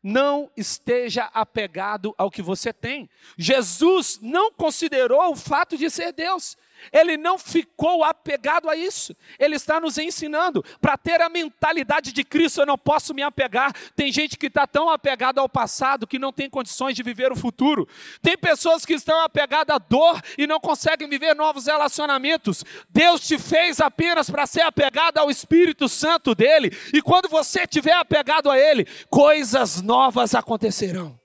Não 0.01 0.49
esteja 0.55 1.29
apegado 1.33 2.15
ao 2.17 2.31
que 2.31 2.41
você 2.41 2.71
tem. 2.71 3.09
Jesus 3.37 4.19
não 4.21 4.51
considerou 4.51 5.31
o 5.31 5.35
fato 5.35 5.77
de 5.77 5.89
ser 5.89 6.13
Deus. 6.13 6.57
Ele 6.91 7.17
não 7.17 7.37
ficou 7.37 8.03
apegado 8.03 8.69
a 8.69 8.75
isso. 8.75 9.15
Ele 9.37 9.55
está 9.55 9.79
nos 9.79 9.97
ensinando 9.97 10.63
para 10.81 10.97
ter 10.97 11.21
a 11.21 11.29
mentalidade 11.29 12.11
de 12.11 12.23
Cristo. 12.23 12.61
Eu 12.61 12.65
não 12.65 12.77
posso 12.77 13.13
me 13.13 13.21
apegar. 13.21 13.73
Tem 13.95 14.11
gente 14.11 14.37
que 14.37 14.47
está 14.47 14.65
tão 14.65 14.89
apegada 14.89 15.41
ao 15.41 15.49
passado 15.49 16.07
que 16.07 16.19
não 16.19 16.31
tem 16.31 16.49
condições 16.49 16.95
de 16.95 17.03
viver 17.03 17.31
o 17.31 17.35
futuro. 17.35 17.87
Tem 18.21 18.37
pessoas 18.37 18.85
que 18.85 18.93
estão 18.93 19.19
apegadas 19.21 19.75
à 19.75 19.79
dor 19.79 20.21
e 20.37 20.47
não 20.47 20.59
conseguem 20.59 21.09
viver 21.09 21.35
novos 21.35 21.65
relacionamentos. 21.65 22.63
Deus 22.89 23.21
te 23.21 23.37
fez 23.37 23.79
apenas 23.79 24.29
para 24.29 24.47
ser 24.47 24.61
apegado 24.61 25.17
ao 25.17 25.29
Espírito 25.29 25.89
Santo 25.89 26.33
dele. 26.33 26.75
E 26.93 27.01
quando 27.01 27.27
você 27.27 27.61
estiver 27.61 27.93
apegado 27.93 28.49
a 28.49 28.57
Ele, 28.57 28.87
coisas 29.09 29.81
novas 29.81 30.33
acontecerão. 30.33 31.18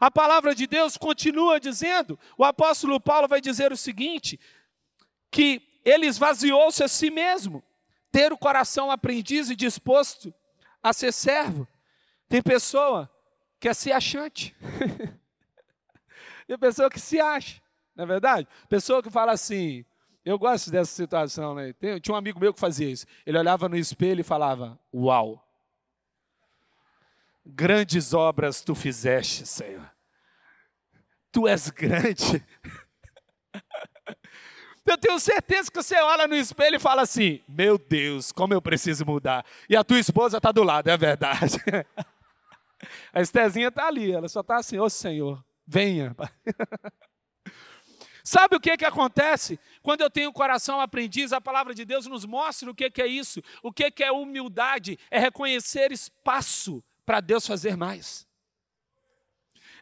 A 0.00 0.10
palavra 0.10 0.54
de 0.54 0.66
Deus 0.66 0.96
continua 0.96 1.60
dizendo, 1.60 2.18
o 2.36 2.44
apóstolo 2.44 3.00
Paulo 3.00 3.28
vai 3.28 3.40
dizer 3.40 3.72
o 3.72 3.76
seguinte: 3.76 4.38
que 5.30 5.62
ele 5.84 6.06
esvaziou-se 6.06 6.82
a 6.82 6.88
si 6.88 7.10
mesmo, 7.10 7.62
ter 8.10 8.32
o 8.32 8.38
coração 8.38 8.90
aprendiz 8.90 9.50
e 9.50 9.56
disposto 9.56 10.32
a 10.82 10.92
ser 10.92 11.12
servo. 11.12 11.66
Tem 12.28 12.42
pessoa 12.42 13.10
que 13.60 13.68
é 13.68 13.74
se 13.74 13.92
achante. 13.92 14.54
Tem 16.46 16.58
pessoa 16.58 16.90
que 16.90 17.00
se 17.00 17.18
acha, 17.18 17.62
não 17.96 18.04
é 18.04 18.06
verdade? 18.06 18.46
Pessoa 18.68 19.02
que 19.02 19.10
fala 19.10 19.32
assim, 19.32 19.84
eu 20.24 20.38
gosto 20.38 20.70
dessa 20.70 20.90
situação, 20.90 21.54
né? 21.54 21.72
Tem, 21.74 22.00
tinha 22.00 22.14
um 22.14 22.18
amigo 22.18 22.40
meu 22.40 22.54
que 22.54 22.60
fazia 22.60 22.88
isso. 22.88 23.06
Ele 23.26 23.38
olhava 23.38 23.68
no 23.68 23.76
espelho 23.76 24.20
e 24.20 24.24
falava: 24.24 24.78
Uau! 24.92 25.43
Grandes 27.46 28.14
obras 28.14 28.62
tu 28.62 28.74
fizeste, 28.74 29.46
Senhor. 29.46 29.90
Tu 31.30 31.46
és 31.46 31.70
grande. 31.70 32.44
Eu 34.86 34.98
tenho 34.98 35.18
certeza 35.18 35.70
que 35.70 35.82
você 35.82 35.96
olha 35.96 36.28
no 36.28 36.36
espelho 36.36 36.76
e 36.76 36.80
fala 36.80 37.02
assim: 37.02 37.40
Meu 37.48 37.78
Deus, 37.78 38.30
como 38.30 38.52
eu 38.52 38.60
preciso 38.60 39.06
mudar. 39.06 39.44
E 39.66 39.74
a 39.74 39.82
tua 39.82 39.98
esposa 39.98 40.36
está 40.36 40.52
do 40.52 40.62
lado, 40.62 40.88
é 40.88 40.96
verdade. 40.96 41.56
A 43.10 43.22
Estezinha 43.22 43.68
está 43.68 43.86
ali, 43.86 44.12
ela 44.12 44.28
só 44.28 44.40
está 44.40 44.56
assim: 44.56 44.78
Ô 44.78 44.90
Senhor, 44.90 45.42
venha. 45.66 46.14
Sabe 48.22 48.56
o 48.56 48.60
que, 48.60 48.76
que 48.76 48.84
acontece? 48.84 49.58
Quando 49.82 50.02
eu 50.02 50.10
tenho 50.10 50.28
o 50.28 50.34
coração 50.34 50.80
aprendiz, 50.80 51.32
a 51.32 51.40
palavra 51.40 51.74
de 51.74 51.84
Deus 51.84 52.06
nos 52.06 52.26
mostra 52.26 52.70
o 52.70 52.74
que, 52.74 52.90
que 52.90 53.02
é 53.02 53.06
isso. 53.06 53.42
O 53.62 53.72
que, 53.72 53.90
que 53.90 54.04
é 54.04 54.12
humildade? 54.12 54.98
É 55.10 55.18
reconhecer 55.18 55.92
espaço 55.92 56.82
para 57.04 57.20
Deus 57.20 57.46
fazer 57.46 57.76
mais. 57.76 58.26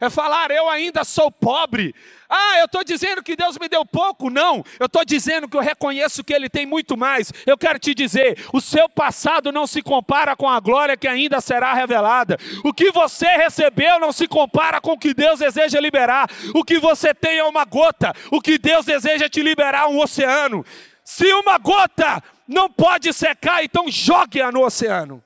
É 0.02 0.10
falar, 0.10 0.50
eu 0.50 0.68
ainda 0.68 1.04
sou 1.04 1.30
pobre. 1.30 1.94
Ah, 2.28 2.58
eu 2.58 2.64
estou 2.64 2.82
dizendo 2.82 3.22
que 3.22 3.36
Deus 3.36 3.56
me 3.56 3.68
deu 3.68 3.86
pouco? 3.86 4.30
Não, 4.30 4.64
eu 4.80 4.86
estou 4.86 5.04
dizendo 5.04 5.48
que 5.48 5.56
eu 5.56 5.60
reconheço 5.60 6.24
que 6.24 6.34
Ele 6.34 6.48
tem 6.48 6.66
muito 6.66 6.96
mais. 6.96 7.32
Eu 7.46 7.56
quero 7.56 7.78
te 7.78 7.94
dizer: 7.94 8.44
o 8.52 8.60
seu 8.60 8.88
passado 8.88 9.52
não 9.52 9.64
se 9.64 9.80
compara 9.80 10.34
com 10.34 10.48
a 10.48 10.58
glória 10.58 10.96
que 10.96 11.06
ainda 11.06 11.40
será 11.40 11.72
revelada. 11.72 12.36
O 12.64 12.72
que 12.72 12.90
você 12.90 13.28
recebeu 13.36 14.00
não 14.00 14.10
se 14.10 14.26
compara 14.26 14.80
com 14.80 14.90
o 14.90 14.98
que 14.98 15.14
Deus 15.14 15.38
deseja 15.38 15.78
liberar. 15.78 16.28
O 16.52 16.64
que 16.64 16.80
você 16.80 17.14
tem 17.14 17.38
é 17.38 17.44
uma 17.44 17.64
gota, 17.64 18.12
o 18.32 18.40
que 18.40 18.58
Deus 18.58 18.84
deseja 18.84 19.28
te 19.28 19.40
liberar 19.40 19.84
é 19.84 19.86
um 19.86 20.00
oceano. 20.00 20.66
Se 21.04 21.32
uma 21.32 21.58
gota 21.58 22.20
não 22.48 22.68
pode 22.68 23.12
secar, 23.12 23.62
então 23.62 23.84
jogue-a 23.88 24.50
no 24.50 24.64
oceano 24.64 25.22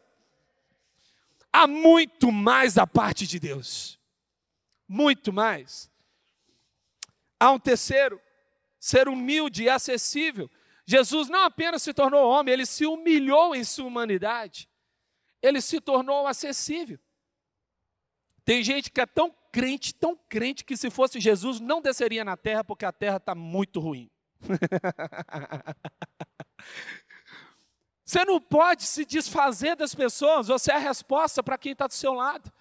há 1.57 1.67
muito 1.67 2.31
mais 2.31 2.75
da 2.75 2.87
parte 2.87 3.27
de 3.27 3.41
Deus. 3.41 3.99
Muito 4.87 5.33
mais. 5.33 5.91
Há 7.41 7.51
um 7.51 7.59
terceiro, 7.59 8.21
ser 8.79 9.09
humilde 9.09 9.65
e 9.65 9.69
acessível. 9.69 10.51
Jesus 10.85 11.29
não 11.29 11.45
apenas 11.45 11.83
se 11.83 11.93
tornou 11.93 12.29
homem, 12.29 12.53
ele 12.53 12.67
se 12.67 12.87
humilhou 12.87 13.55
em 13.55 13.65
sua 13.65 13.87
humanidade. 13.87 14.69
Ele 15.43 15.61
se 15.61 15.81
tornou 15.81 16.27
acessível. 16.27 16.99
Tem 18.45 18.63
gente 18.63 18.91
que 18.91 19.01
é 19.01 19.07
tão 19.07 19.35
crente, 19.51 19.95
tão 19.95 20.17
crente, 20.29 20.65
que 20.65 20.77
se 20.77 20.91
fosse 20.91 21.19
Jesus 21.19 21.59
não 21.59 21.81
desceria 21.81 22.25
na 22.25 22.37
terra 22.37 22.63
porque 22.63 22.85
a 22.85 22.93
terra 22.93 23.17
está 23.17 23.35
muito 23.35 23.81
ruim. 23.81 24.11
Você 28.07 28.25
não 28.25 28.41
pode 28.41 28.85
se 28.85 29.05
desfazer 29.05 29.75
das 29.75 29.93
pessoas, 29.93 30.47
você 30.47 30.71
é 30.71 30.77
a 30.77 30.79
resposta 30.79 31.43
para 31.43 31.59
quem 31.59 31.73
está 31.73 31.89
do 31.89 31.93
seu 31.93 32.15
lado. 32.15 32.53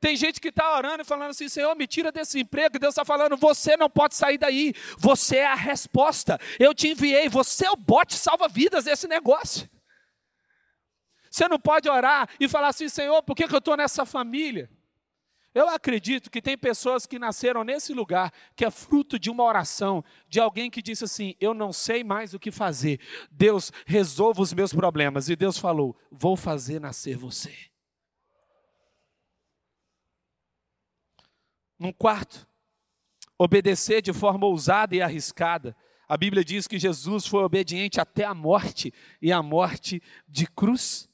Tem 0.00 0.16
gente 0.16 0.40
que 0.40 0.48
está 0.48 0.76
orando 0.76 1.02
e 1.02 1.04
falando 1.04 1.30
assim: 1.30 1.48
Senhor, 1.48 1.74
me 1.76 1.86
tira 1.86 2.10
desse 2.10 2.40
emprego. 2.40 2.76
E 2.76 2.80
Deus 2.80 2.92
está 2.92 3.04
falando: 3.04 3.36
Você 3.36 3.76
não 3.76 3.88
pode 3.88 4.16
sair 4.16 4.36
daí. 4.36 4.74
Você 4.98 5.36
é 5.36 5.46
a 5.46 5.54
resposta. 5.54 6.38
Eu 6.58 6.74
te 6.74 6.88
enviei. 6.88 7.28
Você 7.28 7.64
é 7.66 7.70
o 7.70 7.76
bote 7.76 8.14
salva-vidas 8.14 8.84
desse 8.84 9.06
negócio. 9.06 9.70
Você 11.30 11.48
não 11.48 11.58
pode 11.58 11.88
orar 11.88 12.28
e 12.38 12.48
falar 12.48 12.68
assim: 12.68 12.88
Senhor, 12.88 13.22
por 13.22 13.34
que, 13.34 13.48
que 13.48 13.54
eu 13.54 13.60
estou 13.60 13.76
nessa 13.76 14.04
família? 14.04 14.68
Eu 15.54 15.68
acredito 15.68 16.32
que 16.32 16.42
tem 16.42 16.58
pessoas 16.58 17.06
que 17.06 17.16
nasceram 17.16 17.62
nesse 17.62 17.94
lugar, 17.94 18.32
que 18.56 18.64
é 18.64 18.70
fruto 18.72 19.20
de 19.20 19.30
uma 19.30 19.44
oração, 19.44 20.04
de 20.28 20.40
alguém 20.40 20.68
que 20.68 20.82
disse 20.82 21.04
assim: 21.04 21.36
Eu 21.38 21.54
não 21.54 21.72
sei 21.72 22.02
mais 22.02 22.34
o 22.34 22.40
que 22.40 22.50
fazer. 22.50 23.00
Deus, 23.30 23.70
resolva 23.86 24.42
os 24.42 24.52
meus 24.52 24.72
problemas. 24.72 25.28
E 25.28 25.36
Deus 25.36 25.56
falou: 25.56 25.96
Vou 26.10 26.36
fazer 26.36 26.80
nascer 26.80 27.16
você. 27.16 27.56
Num 31.78 31.92
quarto, 31.92 32.48
obedecer 33.38 34.02
de 34.02 34.12
forma 34.12 34.46
ousada 34.46 34.96
e 34.96 35.02
arriscada. 35.02 35.76
A 36.08 36.16
Bíblia 36.16 36.44
diz 36.44 36.66
que 36.66 36.80
Jesus 36.80 37.26
foi 37.26 37.44
obediente 37.44 38.00
até 38.00 38.24
a 38.24 38.34
morte 38.34 38.92
e 39.22 39.32
a 39.32 39.40
morte 39.40 40.02
de 40.28 40.46
cruz. 40.48 41.08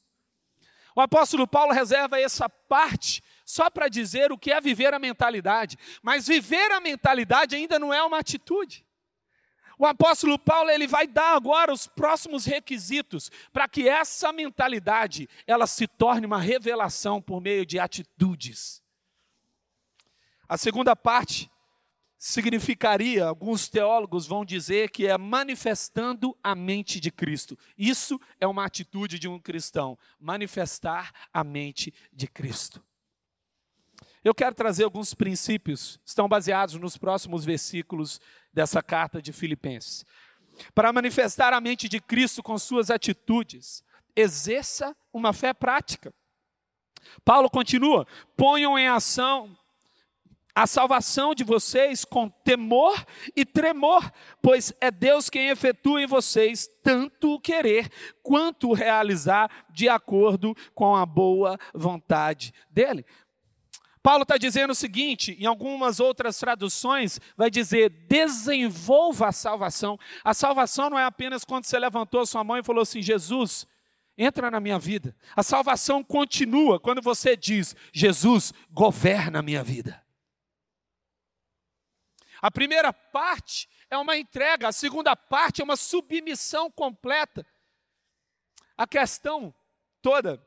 O 0.97 1.01
apóstolo 1.01 1.47
Paulo 1.47 1.73
reserva 1.73 2.19
essa 2.19 2.49
parte 2.49 3.23
só 3.51 3.69
para 3.69 3.89
dizer 3.89 4.31
o 4.31 4.39
que 4.39 4.53
é 4.53 4.61
viver 4.61 4.95
a 4.95 4.99
mentalidade. 4.99 5.77
Mas 6.03 6.27
viver 6.29 6.71
a 6.71 6.81
mentalidade 6.81 7.57
ainda 7.57 7.79
não 7.79 7.93
é 7.93 8.03
uma 8.03 8.19
atitude. 8.19 8.87
O 9.77 9.87
apóstolo 9.87 10.39
Paulo 10.39 10.71
ele 10.71 10.87
vai 10.87 11.07
dar 11.07 11.35
agora 11.35 11.73
os 11.73 11.87
próximos 11.87 12.45
requisitos 12.45 13.31
para 13.53 13.67
que 13.67 13.89
essa 13.89 14.33
mentalidade 14.33 15.29
ela 15.47 15.67
se 15.67 15.89
torne 15.89 16.27
uma 16.27 16.39
revelação 16.39 17.21
por 17.21 17.41
meio 17.41 17.65
de 17.65 17.79
atitudes. 17.79 18.83
A 20.49 20.57
segunda 20.57 20.95
parte 20.95 21.51
significaria, 22.19 23.25
alguns 23.25 23.69
teólogos 23.69 24.27
vão 24.27 24.45
dizer 24.45 24.91
que 24.91 25.07
é 25.07 25.17
manifestando 25.17 26.37
a 26.43 26.55
mente 26.55 27.01
de 27.01 27.11
Cristo. 27.11 27.59
Isso 27.79 28.21
é 28.39 28.47
uma 28.47 28.67
atitude 28.67 29.19
de 29.19 29.27
um 29.27 29.41
cristão, 29.41 29.99
manifestar 30.21 31.11
a 31.33 31.43
mente 31.43 31.95
de 32.13 32.27
Cristo. 32.27 32.85
Eu 34.23 34.35
quero 34.35 34.55
trazer 34.55 34.85
alguns 34.85 35.15
princípios, 35.15 35.99
estão 36.05 36.29
baseados 36.29 36.75
nos 36.75 36.99
próximos 36.99 37.45
versículos 37.45 38.21
dessa 38.53 38.83
carta 38.83 39.21
de 39.23 39.33
Filipenses. 39.33 40.05
Para 40.75 40.93
manifestar 40.93 41.55
a 41.55 41.61
mente 41.61 41.89
de 41.89 42.01
Cristo 42.01 42.43
com 42.43 42.59
suas 42.59 42.91
atitudes, 42.91 43.83
exerça 44.15 44.95
uma 45.13 45.33
fé 45.33 45.55
prática. 45.55 46.13
Paulo 47.25 47.49
continua: 47.49 48.07
ponham 48.37 48.79
em 48.79 48.89
ação 48.89 49.57
a 50.55 50.67
salvação 50.67 51.35
de 51.35 51.45
vocês 51.45 52.05
com 52.05 52.29
temor 52.29 53.07
e 53.35 53.47
tremor, 53.47 54.13
pois 54.43 54.73
é 54.81 54.91
Deus 54.91 55.31
quem 55.31 55.49
efetua 55.49 56.03
em 56.03 56.07
vocês 56.07 56.69
tanto 56.83 57.35
o 57.35 57.41
querer 57.41 57.89
quanto 58.23 58.69
o 58.69 58.75
realizar 58.75 59.51
de 59.71 59.89
acordo 59.89 60.55
com 60.75 60.95
a 60.95 61.07
boa 61.07 61.59
vontade 61.73 62.53
dele. 62.71 63.07
Paulo 64.03 64.23
está 64.23 64.39
dizendo 64.39 64.71
o 64.71 64.75
seguinte, 64.75 65.37
em 65.39 65.45
algumas 65.45 66.01
outras 66.01 66.39
traduções, 66.39 67.21
vai 67.37 67.51
dizer: 67.51 67.91
desenvolva 68.09 69.29
a 69.29 69.33
salvação. 69.33 69.99
A 70.25 70.33
salvação 70.33 70.89
não 70.89 70.99
é 70.99 71.05
apenas 71.05 71.45
quando 71.45 71.65
você 71.65 71.79
levantou 71.79 72.25
sua 72.25 72.43
mão 72.43 72.57
e 72.57 72.63
falou 72.63 72.83
assim: 72.83 73.03
Jesus, 73.03 73.67
entra 74.17 74.51
na 74.51 74.59
minha 74.59 74.79
vida. 74.79 75.15
A 75.37 75.43
salvação 75.43 76.03
continua 76.03 76.81
quando 76.81 77.03
você 77.03 77.37
diz: 77.37 77.77
Jesus, 77.93 78.55
governa 78.71 79.41
a 79.41 79.43
minha 79.43 79.63
vida. 79.63 80.03
A 82.41 82.51
primeira 82.51 82.91
parte 82.91 83.69
é 83.91 83.99
uma 83.99 84.17
entrega, 84.17 84.69
a 84.69 84.73
segunda 84.73 85.15
parte 85.15 85.61
é 85.61 85.65
uma 85.65 85.77
submissão 85.77 86.71
completa. 86.71 87.47
A 88.79 88.87
questão 88.87 89.55
toda, 90.01 90.43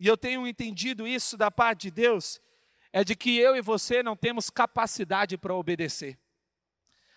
e 0.00 0.08
eu 0.08 0.16
tenho 0.16 0.44
entendido 0.44 1.06
isso 1.06 1.36
da 1.36 1.52
parte 1.52 1.82
de 1.82 1.92
Deus, 1.92 2.40
é 2.96 3.04
de 3.04 3.14
que 3.14 3.36
eu 3.36 3.54
e 3.54 3.60
você 3.60 4.02
não 4.02 4.16
temos 4.16 4.48
capacidade 4.48 5.36
para 5.36 5.54
obedecer. 5.54 6.18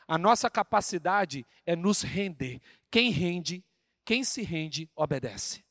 A 0.06 0.18
nossa 0.18 0.50
capacidade 0.50 1.48
é 1.66 1.74
nos 1.74 2.02
render. 2.02 2.62
Quem 2.92 3.12
rende, 3.12 3.64
quem 4.04 4.22
se 4.22 4.42
rende, 4.42 4.92
obedece. 4.94 5.64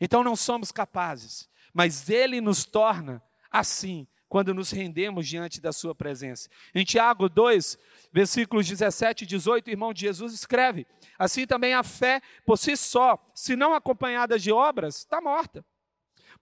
Então 0.00 0.24
não 0.24 0.34
somos 0.34 0.72
capazes, 0.72 1.48
mas 1.72 2.10
Ele 2.10 2.40
nos 2.40 2.64
torna 2.64 3.22
assim 3.48 4.08
quando 4.28 4.52
nos 4.52 4.72
rendemos 4.72 5.28
diante 5.28 5.60
da 5.60 5.72
Sua 5.72 5.94
presença. 5.94 6.48
Em 6.74 6.84
Tiago 6.84 7.28
2, 7.28 7.78
versículos 8.12 8.66
17 8.66 9.22
e 9.22 9.26
18, 9.28 9.68
o 9.68 9.70
irmão 9.70 9.94
de 9.94 10.00
Jesus 10.00 10.34
escreve: 10.34 10.84
Assim 11.16 11.46
também 11.46 11.74
a 11.74 11.84
fé 11.84 12.20
por 12.44 12.58
si 12.58 12.76
só, 12.76 13.24
se 13.32 13.54
não 13.54 13.72
acompanhada 13.72 14.36
de 14.36 14.50
obras, 14.50 14.96
está 14.96 15.20
morta. 15.20 15.64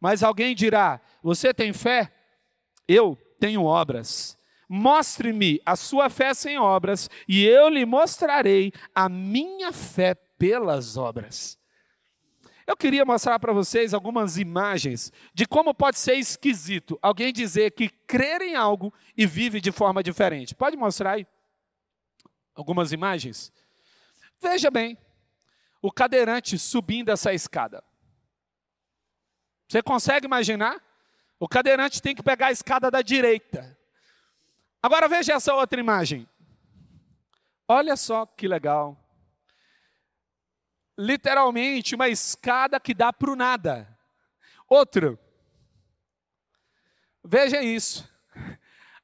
Mas 0.00 0.22
alguém 0.22 0.54
dirá: 0.54 0.98
Você 1.22 1.52
tem 1.52 1.70
fé? 1.70 2.10
Eu 2.88 3.16
tenho 3.38 3.64
obras. 3.64 4.36
Mostre-me 4.68 5.60
a 5.64 5.76
sua 5.76 6.08
fé 6.08 6.32
sem 6.32 6.58
obras, 6.58 7.10
e 7.28 7.44
eu 7.44 7.68
lhe 7.68 7.84
mostrarei 7.84 8.72
a 8.94 9.08
minha 9.08 9.72
fé 9.72 10.14
pelas 10.14 10.96
obras. 10.96 11.58
Eu 12.66 12.76
queria 12.76 13.04
mostrar 13.04 13.38
para 13.38 13.52
vocês 13.52 13.92
algumas 13.92 14.38
imagens 14.38 15.12
de 15.34 15.46
como 15.46 15.74
pode 15.74 15.98
ser 15.98 16.14
esquisito 16.14 16.98
alguém 17.02 17.32
dizer 17.32 17.72
que 17.72 17.90
crer 17.90 18.40
em 18.40 18.54
algo 18.54 18.92
e 19.16 19.26
vive 19.26 19.60
de 19.60 19.70
forma 19.70 20.02
diferente. 20.02 20.54
Pode 20.54 20.76
mostrar 20.76 21.12
aí 21.12 21.26
algumas 22.54 22.90
imagens? 22.90 23.52
Veja 24.40 24.70
bem, 24.70 24.96
o 25.82 25.92
cadeirante 25.92 26.58
subindo 26.58 27.10
essa 27.10 27.34
escada. 27.34 27.84
Você 29.68 29.82
consegue 29.82 30.26
imaginar? 30.26 30.82
O 31.38 31.48
cadeirante 31.48 32.00
tem 32.00 32.14
que 32.14 32.22
pegar 32.22 32.48
a 32.48 32.52
escada 32.52 32.90
da 32.90 33.02
direita. 33.02 33.78
Agora 34.82 35.08
veja 35.08 35.34
essa 35.34 35.54
outra 35.54 35.80
imagem. 35.80 36.28
Olha 37.66 37.96
só 37.96 38.26
que 38.26 38.46
legal. 38.46 38.98
Literalmente 40.96 41.94
uma 41.94 42.08
escada 42.08 42.78
que 42.78 42.94
dá 42.94 43.12
para 43.12 43.30
o 43.30 43.36
nada. 43.36 43.88
Outra. 44.68 45.18
Veja 47.24 47.62
isso. 47.62 48.08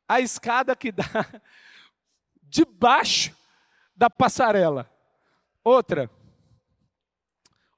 A 0.07 0.21
escada 0.21 0.77
que 0.77 0.93
dá 0.93 1.05
debaixo 2.43 3.35
da 3.97 4.09
passarela. 4.11 4.91
Outra. 5.65 6.11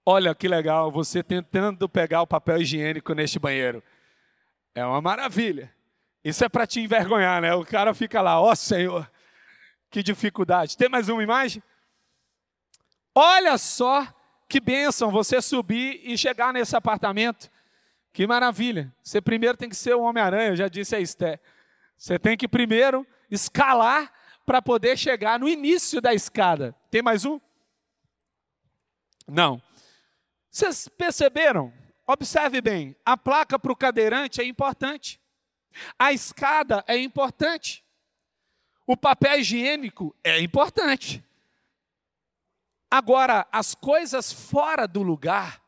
Olha 0.05 0.35
que 0.35 0.49
legal, 0.49 0.91
você 0.91 1.23
tentando 1.23 1.89
pegar 1.89 2.23
o 2.23 2.27
papel 2.27 2.61
higiênico 2.61 3.15
neste 3.15 3.39
banheiro. 3.39 3.83
É 4.75 4.85
uma 4.85 5.01
maravilha. 5.01 5.73
Isso 6.25 6.45
é 6.45 6.49
para 6.49 6.67
te 6.67 6.81
envergonhar, 6.81 7.43
né? 7.43 7.55
O 7.55 7.65
cara 7.65 7.93
fica 7.95 8.21
lá, 8.21 8.41
ó 8.41 8.53
oh, 8.53 8.57
Senhor, 8.57 9.11
que 9.91 10.03
dificuldade. 10.03 10.77
Tem 10.77 10.89
mais 10.89 11.09
uma 11.09 11.23
imagem? 11.23 11.63
Olha 13.15 13.59
só 13.59 14.07
que 14.49 14.61
bênção 14.61 15.11
você 15.11 15.43
subir 15.43 16.01
e 16.05 16.17
chegar 16.17 16.53
nesse 16.53 16.77
apartamento. 16.77 17.51
Que 18.13 18.27
maravilha. 18.27 18.95
Você 19.03 19.21
primeiro 19.21 19.57
tem 19.57 19.69
que 19.69 19.77
ser 19.77 19.95
o 19.95 20.03
Homem-Aranha, 20.03 20.51
eu 20.51 20.57
já 20.57 20.69
disse 20.69 20.95
a 20.95 21.01
Esté. 21.01 21.41
Você 21.97 22.19
tem 22.19 22.37
que 22.37 22.47
primeiro 22.47 23.07
escalar 23.31 24.13
para 24.45 24.61
poder 24.61 24.97
chegar 24.99 25.39
no 25.39 25.49
início 25.49 26.01
da 26.01 26.13
escada. 26.13 26.75
Tem 26.91 27.03
mais 27.03 27.25
um? 27.25 27.41
Não. 29.27 29.63
Vocês 30.51 30.89
perceberam 30.89 31.73
Observe 32.07 32.61
bem: 32.61 32.97
a 33.05 33.17
placa 33.17 33.59
para 33.59 33.73
o 33.73 33.77
cadeirante 33.77 34.41
é 34.41 34.45
importante, 34.45 35.21
a 35.99 36.13
escada 36.13 36.85
é 36.87 36.97
importante, 36.97 37.85
o 38.87 38.97
papel 38.97 39.41
higiênico 39.41 40.15
é 40.23 40.41
importante. 40.41 41.25
Agora, 42.91 43.47
as 43.51 43.75
coisas 43.75 44.33
fora 44.33 44.87
do 44.87 45.03
lugar, 45.03 45.63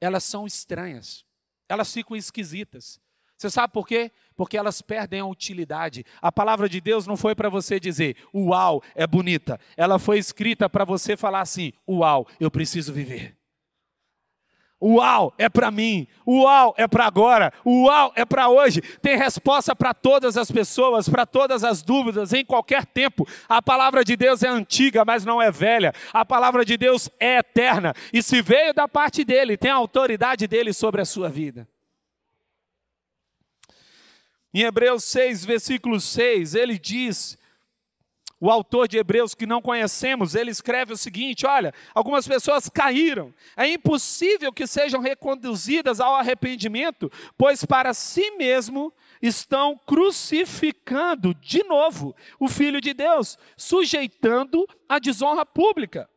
elas 0.00 0.24
são 0.24 0.46
estranhas, 0.46 1.24
elas 1.68 1.92
ficam 1.92 2.16
esquisitas. 2.16 3.00
Você 3.36 3.50
sabe 3.50 3.72
por 3.72 3.86
quê? 3.86 4.10
Porque 4.34 4.56
elas 4.56 4.82
perdem 4.82 5.20
a 5.20 5.26
utilidade. 5.26 6.04
A 6.20 6.32
palavra 6.32 6.68
de 6.68 6.80
Deus 6.80 7.06
não 7.06 7.16
foi 7.16 7.36
para 7.36 7.48
você 7.48 7.78
dizer, 7.78 8.16
uau, 8.34 8.82
é 8.96 9.06
bonita. 9.06 9.60
Ela 9.76 9.96
foi 9.96 10.18
escrita 10.18 10.68
para 10.68 10.84
você 10.84 11.16
falar 11.16 11.40
assim, 11.40 11.72
uau, 11.88 12.26
eu 12.40 12.50
preciso 12.50 12.92
viver. 12.92 13.37
Uau, 14.80 15.34
é 15.36 15.48
para 15.48 15.72
mim. 15.72 16.06
Uau, 16.26 16.72
é 16.76 16.86
para 16.86 17.04
agora. 17.04 17.52
Uau, 17.66 18.12
é 18.14 18.24
para 18.24 18.48
hoje. 18.48 18.80
Tem 19.02 19.16
resposta 19.16 19.74
para 19.74 19.92
todas 19.92 20.36
as 20.36 20.50
pessoas, 20.50 21.08
para 21.08 21.26
todas 21.26 21.64
as 21.64 21.82
dúvidas, 21.82 22.32
em 22.32 22.44
qualquer 22.44 22.86
tempo. 22.86 23.26
A 23.48 23.60
palavra 23.60 24.04
de 24.04 24.16
Deus 24.16 24.42
é 24.42 24.48
antiga, 24.48 25.04
mas 25.04 25.24
não 25.24 25.40
é 25.40 25.50
velha. 25.50 25.92
A 26.12 26.24
palavra 26.24 26.64
de 26.64 26.76
Deus 26.76 27.10
é 27.18 27.38
eterna. 27.38 27.92
E 28.12 28.22
se 28.22 28.42
veio 28.42 28.72
da 28.72 28.86
parte 28.86 29.24
dele, 29.24 29.56
tem 29.56 29.70
a 29.70 29.74
autoridade 29.74 30.46
dele 30.46 30.72
sobre 30.72 31.00
a 31.00 31.04
sua 31.04 31.28
vida. 31.28 31.66
Em 34.52 34.62
Hebreus 34.62 35.04
6, 35.04 35.44
versículo 35.44 36.00
6, 36.00 36.54
ele 36.54 36.78
diz 36.78 37.37
o 38.40 38.50
autor 38.50 38.86
de 38.86 38.98
Hebreus 38.98 39.34
que 39.34 39.46
não 39.46 39.60
conhecemos, 39.60 40.34
ele 40.34 40.50
escreve 40.50 40.92
o 40.92 40.96
seguinte: 40.96 41.46
olha, 41.46 41.72
algumas 41.94 42.26
pessoas 42.26 42.68
caíram. 42.68 43.34
É 43.56 43.66
impossível 43.68 44.52
que 44.52 44.66
sejam 44.66 45.00
reconduzidas 45.00 46.00
ao 46.00 46.14
arrependimento, 46.14 47.10
pois 47.36 47.64
para 47.64 47.92
si 47.92 48.30
mesmo 48.32 48.92
estão 49.20 49.78
crucificando 49.86 51.34
de 51.34 51.64
novo 51.64 52.14
o 52.38 52.48
Filho 52.48 52.80
de 52.80 52.94
Deus, 52.94 53.36
sujeitando 53.56 54.66
a 54.88 54.98
desonra 54.98 55.44
pública. 55.44 56.08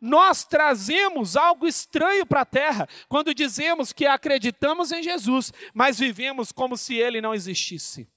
Nós 0.00 0.44
trazemos 0.44 1.36
algo 1.36 1.66
estranho 1.66 2.24
para 2.24 2.42
a 2.42 2.46
terra 2.46 2.88
quando 3.08 3.34
dizemos 3.34 3.92
que 3.92 4.06
acreditamos 4.06 4.92
em 4.92 5.02
Jesus, 5.02 5.52
mas 5.74 5.98
vivemos 5.98 6.52
como 6.52 6.76
se 6.76 6.94
ele 6.94 7.20
não 7.20 7.34
existisse. 7.34 8.08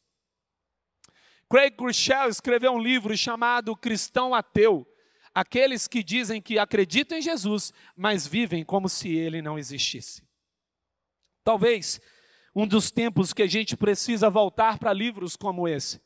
Craig 1.53 1.75
Groeschel 1.77 2.29
escreveu 2.29 2.71
um 2.71 2.79
livro 2.79 3.15
chamado 3.15 3.75
Cristão 3.75 4.33
Ateu. 4.33 4.87
Aqueles 5.35 5.87
que 5.87 6.01
dizem 6.01 6.41
que 6.41 6.57
acreditam 6.57 7.15
em 7.15 7.21
Jesus, 7.21 7.71
mas 7.95 8.25
vivem 8.25 8.65
como 8.65 8.89
se 8.89 9.15
ele 9.15 9.39
não 9.39 9.59
existisse. 9.59 10.27
Talvez 11.43 12.01
um 12.55 12.65
dos 12.65 12.89
tempos 12.89 13.33
que 13.33 13.43
a 13.43 13.47
gente 13.47 13.77
precisa 13.77 14.31
voltar 14.31 14.79
para 14.79 14.91
livros 14.91 15.35
como 15.35 15.67
esse. 15.67 16.01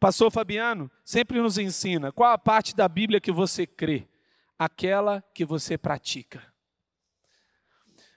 Pastor 0.00 0.28
Fabiano 0.28 0.90
sempre 1.04 1.40
nos 1.40 1.56
ensina 1.56 2.10
qual 2.10 2.32
a 2.32 2.36
parte 2.36 2.74
da 2.74 2.88
Bíblia 2.88 3.20
que 3.20 3.30
você 3.30 3.64
crê, 3.64 4.08
aquela 4.58 5.22
que 5.32 5.44
você 5.44 5.78
pratica. 5.78 6.52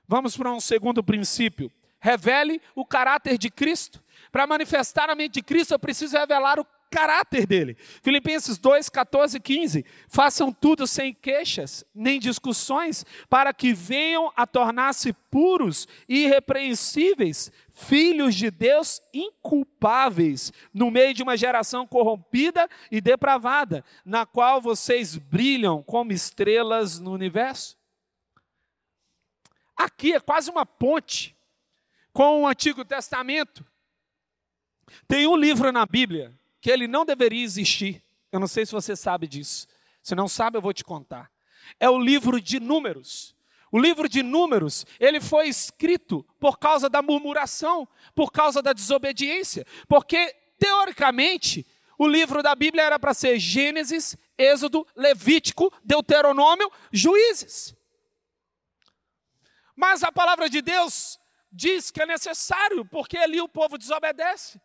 Vamos 0.07 0.35
para 0.35 0.51
um 0.51 0.59
segundo 0.59 1.03
princípio. 1.03 1.71
Revele 2.01 2.59
o 2.75 2.83
caráter 2.83 3.37
de 3.37 3.49
Cristo. 3.49 4.03
Para 4.31 4.47
manifestar 4.47 5.09
a 5.09 5.15
mente 5.15 5.35
de 5.35 5.41
Cristo, 5.43 5.73
eu 5.73 5.79
preciso 5.79 6.17
revelar 6.17 6.59
o 6.59 6.65
caráter 6.89 7.45
dele. 7.45 7.77
Filipenses 8.03 8.57
2, 8.57 8.89
14 8.89 9.37
e 9.37 9.39
15. 9.39 9.85
Façam 10.07 10.51
tudo 10.51 10.85
sem 10.87 11.13
queixas, 11.13 11.85
nem 11.93 12.19
discussões, 12.19 13.05
para 13.29 13.53
que 13.53 13.71
venham 13.71 14.31
a 14.35 14.45
tornar-se 14.47 15.13
puros 15.13 15.87
e 16.09 16.25
irrepreensíveis, 16.25 17.51
filhos 17.71 18.35
de 18.35 18.51
Deus 18.51 19.01
inculpáveis, 19.13 20.51
no 20.73 20.91
meio 20.91 21.13
de 21.13 21.23
uma 21.23 21.37
geração 21.37 21.87
corrompida 21.87 22.67
e 22.91 22.99
depravada, 22.99 23.85
na 24.03 24.25
qual 24.25 24.59
vocês 24.59 25.17
brilham 25.17 25.81
como 25.83 26.11
estrelas 26.11 26.99
no 26.99 27.11
universo. 27.11 27.77
Aqui 29.77 30.13
é 30.13 30.19
quase 30.19 30.51
uma 30.51 30.65
ponte 30.65 31.35
com 32.13 32.41
o 32.41 32.47
Antigo 32.47 32.83
Testamento. 32.83 33.65
Tem 35.07 35.27
um 35.27 35.35
livro 35.35 35.71
na 35.71 35.85
Bíblia 35.85 36.37
que 36.59 36.69
ele 36.69 36.87
não 36.87 37.05
deveria 37.05 37.43
existir. 37.43 38.03
Eu 38.31 38.39
não 38.39 38.47
sei 38.47 38.65
se 38.65 38.71
você 38.71 38.95
sabe 38.95 39.27
disso. 39.27 39.67
Se 40.01 40.15
não 40.15 40.27
sabe, 40.27 40.57
eu 40.57 40.61
vou 40.61 40.73
te 40.73 40.83
contar. 40.83 41.31
É 41.79 41.89
o 41.89 41.99
livro 41.99 42.41
de 42.41 42.59
Números. 42.59 43.35
O 43.71 43.79
livro 43.79 44.09
de 44.09 44.21
Números, 44.21 44.85
ele 44.99 45.21
foi 45.21 45.47
escrito 45.47 46.25
por 46.39 46.59
causa 46.59 46.89
da 46.89 47.01
murmuração, 47.01 47.87
por 48.13 48.31
causa 48.31 48.61
da 48.61 48.73
desobediência, 48.73 49.65
porque 49.87 50.35
teoricamente 50.59 51.65
o 51.97 52.05
livro 52.05 52.43
da 52.43 52.53
Bíblia 52.53 52.83
era 52.83 52.99
para 52.99 53.13
ser 53.13 53.39
Gênesis, 53.39 54.17
Êxodo, 54.37 54.85
Levítico, 54.95 55.71
Deuteronômio, 55.85 56.69
Juízes. 56.91 57.73
Mas 59.73 60.03
a 60.03 60.11
palavra 60.11 60.49
de 60.49 60.61
Deus 60.61 61.20
diz 61.51 61.91
que 61.91 62.01
é 62.01 62.05
necessário, 62.05 62.85
porque 62.85 63.17
ali 63.17 63.41
o 63.41 63.49
povo 63.49 63.77
desobedece 63.77 64.59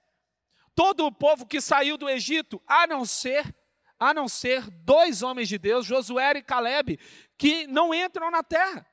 todo 0.77 1.07
o 1.07 1.11
povo 1.11 1.47
que 1.47 1.59
saiu 1.59 1.97
do 1.97 2.09
Egito, 2.09 2.63
a 2.67 2.87
não 2.87 3.07
ser, 3.07 3.57
a 3.99 4.13
não 4.13 4.29
ser 4.29 4.71
dois 4.71 5.23
homens 5.23 5.49
de 5.49 5.57
Deus, 5.57 5.87
Josué 5.87 6.33
e 6.37 6.43
Caleb, 6.43 7.01
que 7.39 7.67
não 7.67 7.95
entram 7.95 8.31
na 8.31 8.43
terra. 8.43 8.87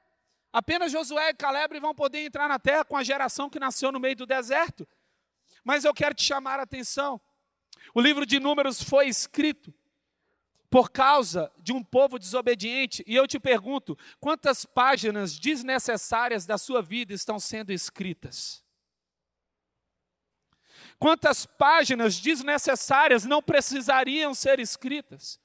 Apenas 0.51 0.93
Josué 0.93 1.31
e 1.31 1.33
Caleb 1.33 1.77
vão 1.81 1.93
poder 1.93 2.25
entrar 2.25 2.47
na 2.47 2.57
terra 2.57 2.85
com 2.85 2.95
a 2.95 3.03
geração 3.03 3.49
que 3.49 3.59
nasceu 3.59 3.91
no 3.91 3.99
meio 3.99 4.15
do 4.15 4.25
deserto. 4.25 4.87
Mas 5.61 5.83
eu 5.83 5.93
quero 5.93 6.15
te 6.15 6.23
chamar 6.23 6.57
a 6.57 6.63
atenção. 6.63 7.19
O 7.93 7.99
livro 7.99 8.25
de 8.25 8.39
Números 8.39 8.81
foi 8.81 9.07
escrito 9.07 9.73
por 10.73 10.89
causa 10.89 11.51
de 11.59 11.71
um 11.71 11.83
povo 11.83 12.17
desobediente, 12.17 13.03
e 13.05 13.15
eu 13.15 13.27
te 13.27 13.39
pergunto: 13.39 13.95
quantas 14.19 14.65
páginas 14.65 15.37
desnecessárias 15.37 16.47
da 16.47 16.57
sua 16.57 16.81
vida 16.81 17.13
estão 17.13 17.39
sendo 17.39 17.71
escritas? 17.71 18.63
Quantas 20.97 21.45
páginas 21.45 22.19
desnecessárias 22.19 23.23
não 23.23 23.39
precisariam 23.39 24.33
ser 24.33 24.59
escritas? 24.59 25.39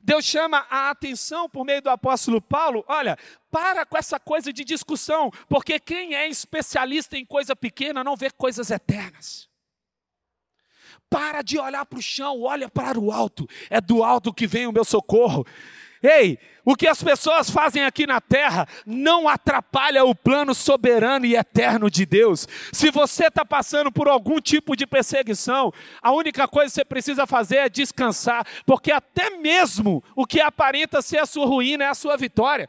Deus 0.00 0.24
chama 0.24 0.66
a 0.70 0.88
atenção 0.88 1.46
por 1.46 1.62
meio 1.62 1.82
do 1.82 1.90
apóstolo 1.90 2.40
Paulo: 2.40 2.82
olha, 2.88 3.18
para 3.50 3.84
com 3.84 3.98
essa 3.98 4.18
coisa 4.18 4.50
de 4.50 4.64
discussão, 4.64 5.30
porque 5.50 5.78
quem 5.78 6.14
é 6.14 6.26
especialista 6.26 7.18
em 7.18 7.26
coisa 7.26 7.54
pequena 7.54 8.02
não 8.02 8.16
vê 8.16 8.30
coisas 8.30 8.70
eternas. 8.70 9.50
Para 11.14 11.42
de 11.42 11.60
olhar 11.60 11.86
para 11.86 12.00
o 12.00 12.02
chão, 12.02 12.42
olha 12.42 12.68
para 12.68 12.98
o 12.98 13.12
alto, 13.12 13.48
é 13.70 13.80
do 13.80 14.02
alto 14.02 14.34
que 14.34 14.48
vem 14.48 14.66
o 14.66 14.72
meu 14.72 14.84
socorro. 14.84 15.46
Ei, 16.02 16.40
o 16.64 16.74
que 16.74 16.88
as 16.88 17.00
pessoas 17.00 17.48
fazem 17.48 17.84
aqui 17.84 18.04
na 18.04 18.20
terra 18.20 18.66
não 18.84 19.28
atrapalha 19.28 20.04
o 20.04 20.12
plano 20.12 20.52
soberano 20.52 21.24
e 21.24 21.36
eterno 21.36 21.88
de 21.88 22.04
Deus. 22.04 22.48
Se 22.72 22.90
você 22.90 23.28
está 23.28 23.44
passando 23.44 23.92
por 23.92 24.08
algum 24.08 24.40
tipo 24.40 24.74
de 24.74 24.88
perseguição, 24.88 25.72
a 26.02 26.10
única 26.10 26.48
coisa 26.48 26.68
que 26.68 26.74
você 26.74 26.84
precisa 26.84 27.28
fazer 27.28 27.58
é 27.58 27.68
descansar, 27.68 28.44
porque 28.66 28.90
até 28.90 29.30
mesmo 29.30 30.02
o 30.16 30.26
que 30.26 30.40
aparenta 30.40 31.00
ser 31.00 31.18
a 31.18 31.26
sua 31.26 31.46
ruína 31.46 31.84
é 31.84 31.88
a 31.90 31.94
sua 31.94 32.16
vitória. 32.16 32.68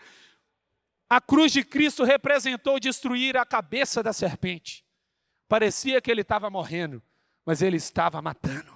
A 1.10 1.20
cruz 1.20 1.52
de 1.52 1.64
Cristo 1.64 2.04
representou 2.04 2.80
destruir 2.80 3.38
a 3.38 3.44
cabeça 3.44 4.04
da 4.04 4.14
serpente. 4.14 4.86
Parecia 5.50 6.00
que 6.00 6.12
ele 6.12 6.22
estava 6.22 6.48
morrendo, 6.48 7.02
mas 7.46 7.62
ele 7.62 7.78
estava 7.78 8.22
matando. 8.22 8.76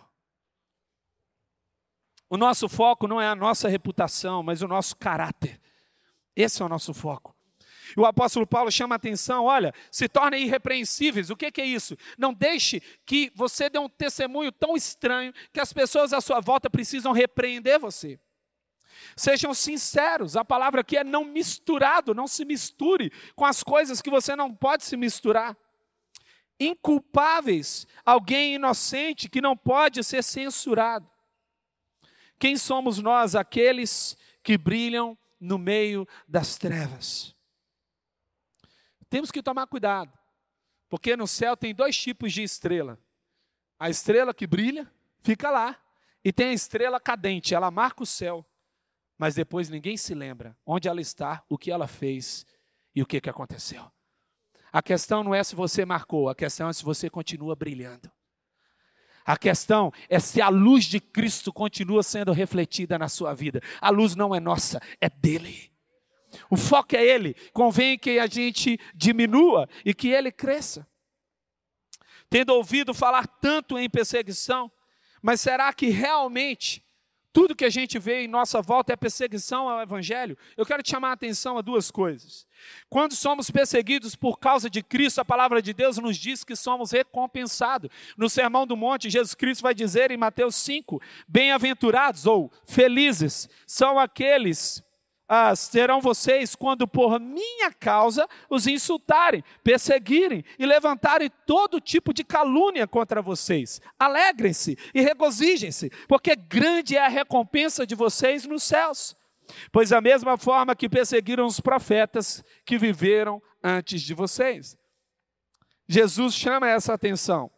O 2.30 2.38
nosso 2.38 2.70
foco 2.70 3.08
não 3.08 3.20
é 3.20 3.28
a 3.28 3.36
nossa 3.36 3.68
reputação, 3.68 4.44
mas 4.44 4.62
o 4.62 4.68
nosso 4.68 4.96
caráter. 4.96 5.60
Esse 6.36 6.62
é 6.62 6.66
o 6.66 6.70
nosso 6.70 6.94
foco. 6.94 7.36
E 7.98 8.00
o 8.00 8.06
apóstolo 8.06 8.46
Paulo 8.46 8.72
chama 8.72 8.96
a 8.96 8.98
atenção: 8.98 9.46
olha, 9.46 9.74
se 9.92 10.08
tornem 10.08 10.44
irrepreensíveis. 10.44 11.32
O 11.32 11.36
que, 11.36 11.52
que, 11.52 11.62
é 11.62 11.66
isso? 11.66 11.98
Não 12.18 12.32
deixe 12.32 12.82
que 13.04 13.32
você 13.36 13.68
dê 13.68 13.80
um 13.80 13.90
testemunho 13.90 14.52
tão 14.52 14.76
estranho 14.76 15.34
que 15.52 15.60
as 15.60 15.74
pessoas 15.74 16.14
à 16.14 16.22
sua 16.22 16.40
volta 16.40 16.70
precisam 16.70 17.12
repreender 17.12 17.80
você. 17.80 18.20
Sejam 19.16 19.54
sinceros, 19.54 20.36
a 20.36 20.44
palavra 20.46 20.82
aqui 20.82 20.98
é 20.98 21.04
não 21.04 21.24
misturado, 21.24 22.14
não 22.14 22.28
se 22.28 22.46
misture 22.46 23.12
com 23.36 23.46
as 23.46 23.64
coisas 23.64 24.02
que 24.02 24.10
você 24.10 24.36
não 24.36 24.54
pode 24.54 24.84
se 24.84 24.96
misturar. 24.96 25.58
Inculpáveis, 26.60 27.88
alguém 28.06 28.56
inocente 28.56 29.30
que 29.30 29.40
não 29.40 29.56
pode 29.56 30.04
ser 30.04 30.24
censurado. 30.24 31.10
Quem 32.38 32.58
somos 32.58 33.00
nós, 33.00 33.36
aqueles 33.36 34.18
que 34.44 34.58
brilham 34.58 35.18
no 35.40 35.58
meio 35.58 36.08
das 36.28 36.58
trevas? 36.58 37.36
Temos 39.10 39.32
que 39.32 39.42
tomar 39.42 39.68
cuidado, 39.68 40.18
porque 40.90 41.16
no 41.16 41.28
céu 41.28 41.58
tem 41.58 41.74
dois 41.74 41.98
tipos 41.98 42.32
de 42.34 42.44
estrela: 42.44 43.00
a 43.80 43.90
estrela 43.90 44.34
que 44.34 44.46
brilha, 44.46 44.92
fica 45.22 45.50
lá, 45.50 45.82
e 46.24 46.32
tem 46.32 46.48
a 46.48 46.54
estrela 46.54 47.00
cadente, 47.00 47.56
ela 47.56 47.72
marca 47.72 48.04
o 48.04 48.06
céu, 48.06 48.46
mas 49.18 49.36
depois 49.36 49.70
ninguém 49.70 49.98
se 49.98 50.14
lembra 50.14 50.58
onde 50.66 50.88
ela 50.88 51.02
está, 51.02 51.44
o 51.50 51.58
que 51.58 51.72
ela 51.72 51.88
fez 51.88 52.46
e 52.94 53.02
o 53.02 53.06
que, 53.06 53.20
que 53.20 53.30
aconteceu. 53.30 53.92
A 54.72 54.82
questão 54.82 55.24
não 55.24 55.34
é 55.34 55.44
se 55.44 55.56
você 55.56 55.86
marcou, 55.86 56.30
a 56.30 56.36
questão 56.36 56.70
é 56.70 56.74
se 56.74 56.84
você 56.84 57.10
continua 57.10 57.56
brilhando. 57.56 58.12
A 59.26 59.38
questão 59.38 59.92
é 60.08 60.20
se 60.20 60.42
a 60.42 60.50
luz 60.50 60.86
de 60.86 61.00
Cristo 61.00 61.54
continua 61.54 62.02
sendo 62.02 62.32
refletida 62.32 62.98
na 62.98 63.08
sua 63.08 63.34
vida. 63.34 63.62
A 63.80 63.90
luz 63.90 64.16
não 64.16 64.34
é 64.34 64.40
nossa, 64.40 64.82
é 65.00 65.10
dele. 65.10 65.72
O 66.50 66.58
foco 66.58 66.96
é 66.96 67.04
ele. 67.04 67.36
Convém 67.54 67.98
que 67.98 68.20
a 68.20 68.28
gente 68.28 68.80
diminua 68.96 69.68
e 69.86 69.94
que 69.94 70.10
ele 70.10 70.32
cresça. 70.32 70.88
Tendo 72.30 72.54
ouvido 72.54 72.94
falar 72.94 73.28
tanto 73.28 73.78
em 73.78 73.90
perseguição, 73.90 74.72
mas 75.22 75.42
será 75.42 75.74
que 75.74 75.90
realmente 75.90 76.84
tudo 77.32 77.56
que 77.56 77.66
a 77.66 77.70
gente 77.70 78.00
vê 78.00 78.24
em 78.24 78.28
nossa 78.28 78.62
volta 78.62 78.92
é 78.92 78.96
perseguição 78.96 79.70
ao 79.70 79.82
Evangelho. 79.82 80.38
Eu 80.58 80.66
quero 80.66 80.82
te 80.82 80.90
chamar 80.90 81.10
a 81.10 81.14
atenção 81.14 81.58
a 81.58 81.62
duas 81.62 81.92
coisas. 81.92 82.48
Quando 82.90 83.14
somos 83.14 83.52
perseguidos 83.52 84.16
por 84.16 84.40
causa 84.40 84.70
de 84.70 84.82
Cristo, 84.82 85.22
a 85.22 85.26
palavra 85.26 85.62
de 85.62 85.74
Deus 85.74 85.98
nos 85.98 86.18
diz 86.18 86.44
que 86.44 86.56
somos 86.56 86.92
recompensados. 86.92 87.90
No 88.18 88.30
Sermão 88.30 88.66
do 88.66 88.76
Monte, 88.76 89.10
Jesus 89.10 89.36
Cristo 89.36 89.62
vai 89.62 89.76
dizer 89.76 90.10
em 90.10 90.18
Mateus 90.18 90.56
5: 90.56 91.00
Bem-aventurados 91.28 92.26
ou 92.26 92.52
felizes 92.66 93.48
são 93.68 94.00
aqueles 94.00 94.84
ah, 95.32 95.56
serão 95.56 96.02
vocês 96.02 96.56
quando 96.56 96.88
por 96.88 97.20
minha 97.20 97.72
causa 97.72 98.28
os 98.50 98.66
insultarem, 98.66 99.44
perseguirem 99.64 100.44
e 100.58 100.66
levantarem 100.66 101.30
todo 101.46 101.80
tipo 101.80 102.12
de 102.12 102.24
calúnia 102.24 102.88
contra 102.88 103.22
vocês. 103.22 103.80
Alegrem-se 104.00 104.76
e 104.92 105.02
regozijem-se, 105.02 105.92
porque 106.08 106.36
grande 106.36 106.98
é 106.98 107.06
a 107.06 107.08
recompensa 107.08 107.86
de 107.86 107.94
vocês 107.94 108.48
nos 108.48 108.64
céus. 108.64 109.16
Pois 109.72 109.90
da 109.90 110.02
mesma 110.02 110.36
forma 110.36 110.76
que 110.76 110.90
perseguiram 110.90 111.46
os 111.46 111.60
profetas 111.60 112.44
que 112.66 112.80
viveram 112.80 113.40
antes 113.64 114.02
de 114.02 114.16
vocês. 114.16 114.76
Jesus 115.88 116.34
chama 116.34 116.68
essa 116.68 116.94
atenção. 116.94 117.52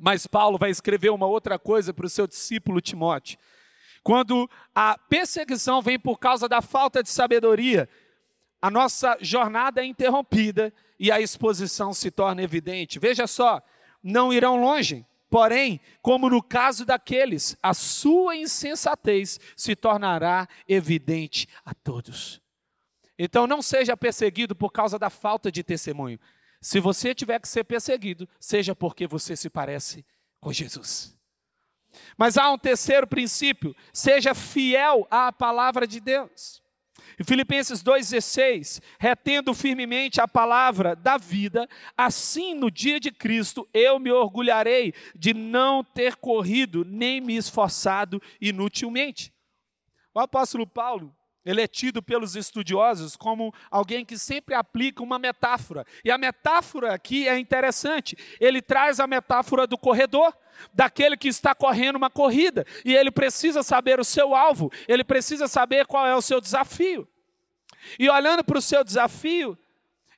Mas 0.00 0.26
Paulo 0.26 0.58
vai 0.58 0.70
escrever 0.70 1.10
uma 1.10 1.26
outra 1.26 1.58
coisa 1.58 1.92
para 1.92 2.06
o 2.06 2.10
seu 2.10 2.26
discípulo 2.26 2.80
Timóteo. 2.80 3.38
Quando 4.04 4.48
a 4.74 4.98
perseguição 4.98 5.80
vem 5.80 5.98
por 5.98 6.18
causa 6.18 6.46
da 6.46 6.60
falta 6.60 7.02
de 7.02 7.08
sabedoria, 7.08 7.88
a 8.60 8.70
nossa 8.70 9.16
jornada 9.18 9.80
é 9.80 9.86
interrompida 9.86 10.72
e 11.00 11.10
a 11.10 11.22
exposição 11.22 11.94
se 11.94 12.10
torna 12.10 12.42
evidente. 12.42 12.98
Veja 12.98 13.26
só, 13.26 13.62
não 14.02 14.30
irão 14.30 14.60
longe, 14.60 15.06
porém, 15.30 15.80
como 16.02 16.28
no 16.28 16.42
caso 16.42 16.84
daqueles, 16.84 17.56
a 17.62 17.72
sua 17.72 18.36
insensatez 18.36 19.40
se 19.56 19.74
tornará 19.74 20.46
evidente 20.68 21.48
a 21.64 21.72
todos. 21.72 22.42
Então 23.18 23.46
não 23.46 23.62
seja 23.62 23.96
perseguido 23.96 24.54
por 24.54 24.70
causa 24.70 24.98
da 24.98 25.08
falta 25.08 25.50
de 25.50 25.62
testemunho. 25.62 26.20
Se 26.60 26.78
você 26.78 27.14
tiver 27.14 27.40
que 27.40 27.48
ser 27.48 27.64
perseguido, 27.64 28.28
seja 28.38 28.76
porque 28.76 29.06
você 29.06 29.34
se 29.34 29.48
parece 29.48 30.04
com 30.40 30.52
Jesus. 30.52 31.13
Mas 32.16 32.36
há 32.36 32.50
um 32.50 32.58
terceiro 32.58 33.06
princípio: 33.06 33.74
seja 33.92 34.34
fiel 34.34 35.06
à 35.10 35.32
palavra 35.32 35.86
de 35.86 36.00
Deus. 36.00 36.62
Em 37.18 37.24
Filipenses 37.24 37.82
2,16, 37.82 38.82
retendo 38.98 39.54
firmemente 39.54 40.20
a 40.20 40.26
palavra 40.26 40.96
da 40.96 41.16
vida, 41.16 41.68
assim 41.96 42.54
no 42.54 42.70
dia 42.70 42.98
de 42.98 43.12
Cristo 43.12 43.68
eu 43.72 44.00
me 44.00 44.10
orgulharei 44.10 44.92
de 45.14 45.32
não 45.32 45.84
ter 45.84 46.16
corrido 46.16 46.84
nem 46.84 47.20
me 47.20 47.36
esforçado 47.36 48.20
inutilmente. 48.40 49.32
O 50.12 50.18
apóstolo 50.18 50.66
Paulo, 50.66 51.14
ele 51.44 51.60
é 51.60 51.66
tido 51.66 52.02
pelos 52.02 52.36
estudiosos 52.36 53.16
como 53.16 53.52
alguém 53.70 54.04
que 54.04 54.16
sempre 54.16 54.54
aplica 54.54 55.02
uma 55.02 55.18
metáfora. 55.18 55.84
E 56.04 56.10
a 56.10 56.16
metáfora 56.16 56.94
aqui 56.94 57.28
é 57.28 57.38
interessante. 57.38 58.16
Ele 58.40 58.62
traz 58.62 58.98
a 58.98 59.06
metáfora 59.06 59.66
do 59.66 59.76
corredor, 59.76 60.34
daquele 60.72 61.16
que 61.16 61.28
está 61.28 61.54
correndo 61.54 61.96
uma 61.96 62.08
corrida, 62.08 62.64
e 62.84 62.94
ele 62.94 63.10
precisa 63.10 63.62
saber 63.62 63.98
o 63.98 64.04
seu 64.04 64.34
alvo, 64.34 64.70
ele 64.86 65.02
precisa 65.02 65.48
saber 65.48 65.84
qual 65.84 66.06
é 66.06 66.14
o 66.14 66.22
seu 66.22 66.40
desafio. 66.40 67.08
E 67.98 68.08
olhando 68.08 68.44
para 68.44 68.58
o 68.58 68.62
seu 68.62 68.84
desafio, 68.84 69.58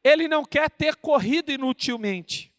ele 0.04 0.28
não 0.28 0.44
quer 0.44 0.70
ter 0.70 0.94
corrido 0.96 1.50
inutilmente. 1.50 2.52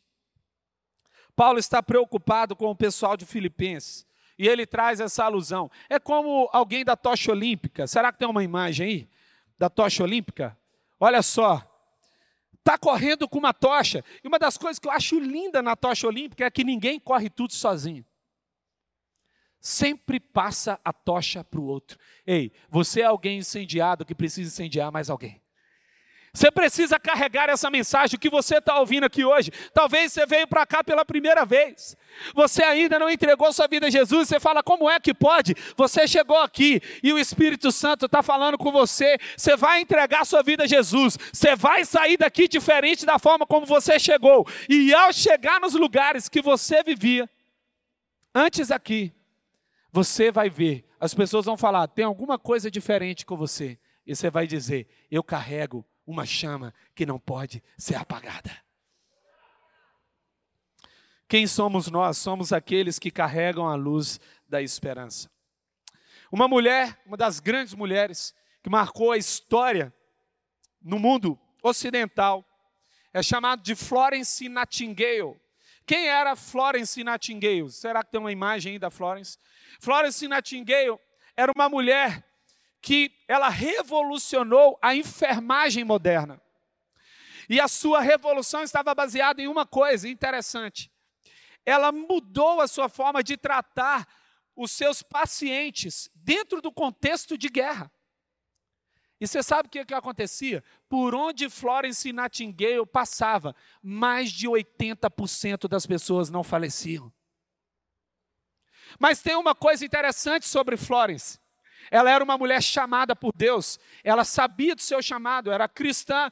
Paulo 1.36 1.60
está 1.60 1.84
preocupado 1.84 2.56
com 2.56 2.66
o 2.66 2.76
pessoal 2.76 3.16
de 3.16 3.24
Filipenses. 3.24 4.07
E 4.38 4.48
ele 4.48 4.66
traz 4.66 5.00
essa 5.00 5.24
alusão. 5.24 5.70
É 5.90 6.00
como 6.00 6.50
alguém 6.52 6.86
da 6.86 6.96
tocha 6.96 7.32
olímpica. 7.32 7.88
Será 7.88 8.12
que 8.12 8.20
tem 8.20 8.28
uma 8.28 8.44
imagem 8.44 8.88
aí 8.88 9.10
da 9.58 9.70
tocha 9.70 10.04
olímpica? 10.04 10.58
Olha 11.00 11.22
só. 11.22 11.64
Está 12.54 12.78
correndo 12.78 13.28
com 13.28 13.40
uma 13.40 13.54
tocha. 13.54 14.04
E 14.24 14.28
uma 14.28 14.38
das 14.38 14.58
coisas 14.58 14.78
que 14.78 14.88
eu 14.88 14.92
acho 14.92 15.20
linda 15.20 15.62
na 15.62 15.76
tocha 15.76 16.06
olímpica 16.06 16.46
é 16.46 16.52
que 16.52 16.64
ninguém 16.64 17.00
corre 17.00 17.30
tudo 17.30 17.54
sozinho. 17.54 18.06
Sempre 19.60 20.20
passa 20.20 20.80
a 20.84 20.94
tocha 20.94 21.44
para 21.44 21.60
o 21.60 21.66
outro. 21.66 21.98
Ei, 22.26 22.52
você 22.70 23.02
é 23.02 23.06
alguém 23.06 23.40
incendiado 23.40 24.06
que 24.06 24.14
precisa 24.14 24.50
incendiar 24.50 24.92
mais 24.92 25.10
alguém. 25.10 25.42
Você 26.34 26.52
precisa 26.52 27.00
carregar 27.00 27.50
essa 27.50 27.70
mensagem 27.70 28.20
que 28.20 28.30
você 28.30 28.58
está 28.58 28.80
ouvindo 28.80 29.06
aqui 29.06 29.26
hoje. 29.26 29.52
Talvez 29.74 30.14
você 30.14 30.26
veio 30.26 30.48
para 30.48 30.66
cá 30.66 30.84
pela 30.84 31.04
primeira 31.04 31.46
vez. 31.46 31.96
Você 32.36 32.64
ainda 32.64 33.00
não 33.00 33.10
entregou 33.10 33.52
sua 33.52 33.68
vida 33.68 33.88
a 33.88 33.90
Jesus. 33.90 34.28
Você 34.28 34.40
fala, 34.40 34.62
como 34.62 34.90
é 34.90 35.00
que 35.00 35.14
pode? 35.14 35.56
Você 35.76 36.08
chegou 36.08 36.38
aqui 36.38 36.80
e 37.02 37.12
o 37.12 37.18
Espírito 37.18 37.72
Santo 37.72 38.06
está 38.06 38.22
falando 38.22 38.58
com 38.58 38.72
você. 38.72 39.18
Você 39.36 39.56
vai 39.56 39.82
entregar 39.82 40.26
sua 40.26 40.44
vida 40.44 40.66
a 40.66 40.68
Jesus. 40.68 41.18
Você 41.34 41.56
vai 41.56 41.84
sair 41.86 42.18
daqui 42.18 42.48
diferente 42.48 43.06
da 43.06 43.18
forma 43.18 43.46
como 43.46 43.66
você 43.66 43.98
chegou. 44.00 44.46
E 44.70 44.94
ao 44.94 45.12
chegar 45.12 45.60
nos 45.60 45.74
lugares 45.74 46.30
que 46.30 46.42
você 46.42 46.84
vivia, 46.84 47.28
antes 48.34 48.70
aqui, 48.70 49.12
você 49.92 50.32
vai 50.32 50.50
ver. 50.50 50.86
As 51.00 51.14
pessoas 51.14 51.46
vão 51.46 51.58
falar, 51.58 51.88
tem 51.88 52.06
alguma 52.06 52.38
coisa 52.38 52.70
diferente 52.70 53.26
com 53.26 53.36
você. 53.36 53.80
E 54.06 54.16
você 54.16 54.30
vai 54.30 54.46
dizer, 54.46 54.88
eu 55.10 55.24
carrego 55.24 55.86
uma 56.08 56.26
chama 56.26 56.74
que 56.96 57.06
não 57.06 57.20
pode 57.20 57.62
ser 57.78 57.96
apagada. 57.96 58.66
Quem 61.28 61.46
somos 61.46 61.92
nós? 61.92 62.18
Somos 62.18 62.54
aqueles 62.54 62.98
que 62.98 63.12
carregam 63.12 63.68
a 63.68 63.76
luz 63.76 64.18
da 64.48 64.62
esperança. 64.62 65.30
Uma 66.32 66.48
mulher, 66.48 66.98
uma 67.06 67.18
das 67.18 67.42
grandes 67.42 67.74
mulheres 67.74 68.34
que 68.64 68.70
marcou 68.70 69.12
a 69.12 69.18
história 69.18 69.94
no 70.82 70.98
mundo 70.98 71.38
ocidental, 71.62 72.46
é 73.14 73.22
chamada 73.22 73.62
de 73.62 73.76
Florence 73.76 74.48
Nightingale. 74.48 75.40
Quem 75.86 76.08
era 76.08 76.36
Florence 76.36 77.04
Nightingale? 77.04 77.70
Será 77.70 78.04
que 78.04 78.12
tem 78.12 78.20
uma 78.20 78.32
imagem 78.32 78.74
aí 78.74 78.80
da 78.80 78.90
Florence? 78.90 79.38
Florence 79.80 80.26
Nightingale 80.26 80.98
era 81.36 81.52
uma 81.54 81.68
mulher 81.68 82.26
que 82.88 83.12
ela 83.28 83.50
revolucionou 83.50 84.80
a 84.82 84.96
enfermagem 84.96 85.84
moderna. 85.84 86.42
E 87.50 87.60
a 87.60 87.68
sua 87.68 88.00
revolução 88.00 88.64
estava 88.64 88.96
baseada 88.96 89.42
em 89.42 89.48
uma 89.50 89.66
coisa 89.66 90.08
interessante. 90.08 90.90
Ela 91.66 91.92
mudou 91.92 92.62
a 92.62 92.68
sua 92.68 92.88
forma 92.88 93.22
de 93.22 93.36
tratar 93.36 94.08
os 94.56 94.72
seus 94.72 95.04
pacientes 95.04 96.10
dentro 96.16 96.62
do 96.62 96.72
contexto 96.72 97.38
de 97.38 97.50
guerra. 97.50 97.92
E 99.20 99.28
você 99.28 99.44
sabe 99.44 99.68
o 99.68 99.70
que, 99.70 99.84
que 99.84 99.94
acontecia? 99.94 100.64
Por 100.88 101.14
onde 101.14 101.50
Florence 101.50 102.14
Nightingale 102.14 102.86
passava, 102.86 103.54
mais 103.84 104.32
de 104.32 104.48
80% 104.48 105.68
das 105.68 105.86
pessoas 105.86 106.30
não 106.30 106.42
faleciam. 106.42 107.12
Mas 108.98 109.22
tem 109.22 109.36
uma 109.36 109.54
coisa 109.54 109.84
interessante 109.84 110.48
sobre 110.48 110.78
Florence. 110.78 111.38
Ela 111.90 112.12
era 112.12 112.24
uma 112.24 112.38
mulher 112.38 112.62
chamada 112.62 113.16
por 113.16 113.34
Deus, 113.36 113.80
ela 114.04 114.24
sabia 114.24 114.76
do 114.76 114.82
seu 114.82 115.02
chamado, 115.02 115.52
era 115.52 115.68
cristã, 115.68 116.30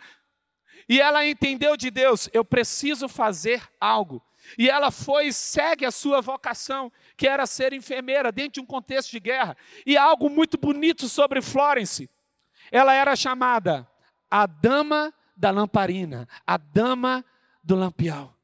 e 0.88 1.00
ela 1.00 1.26
entendeu 1.26 1.76
de 1.76 1.90
Deus: 1.90 2.30
eu 2.34 2.44
preciso 2.44 3.08
fazer 3.08 3.62
algo. 3.80 4.24
E 4.60 4.70
ela 4.70 4.92
foi 4.92 5.28
e 5.28 5.34
segue 5.34 5.86
a 5.86 5.92
sua 5.92 6.22
vocação, 6.22 6.92
que 7.18 7.28
era 7.28 7.48
ser 7.48 7.74
enfermeira 7.74 8.32
dentro 8.32 8.54
de 8.54 8.60
um 8.60 8.66
contexto 8.66 9.10
de 9.10 9.20
guerra. 9.20 9.58
E 9.86 9.98
algo 9.98 10.30
muito 10.30 10.56
bonito 10.56 11.10
sobre 11.10 11.42
Florence. 11.42 12.08
Ela 12.72 12.94
era 12.94 13.16
chamada 13.16 13.88
a 14.30 14.46
dama 14.46 15.12
da 15.36 15.50
lamparina, 15.50 16.28
a 16.46 16.58
dama 16.58 17.26
do 17.64 17.76
lampião. 17.76 18.35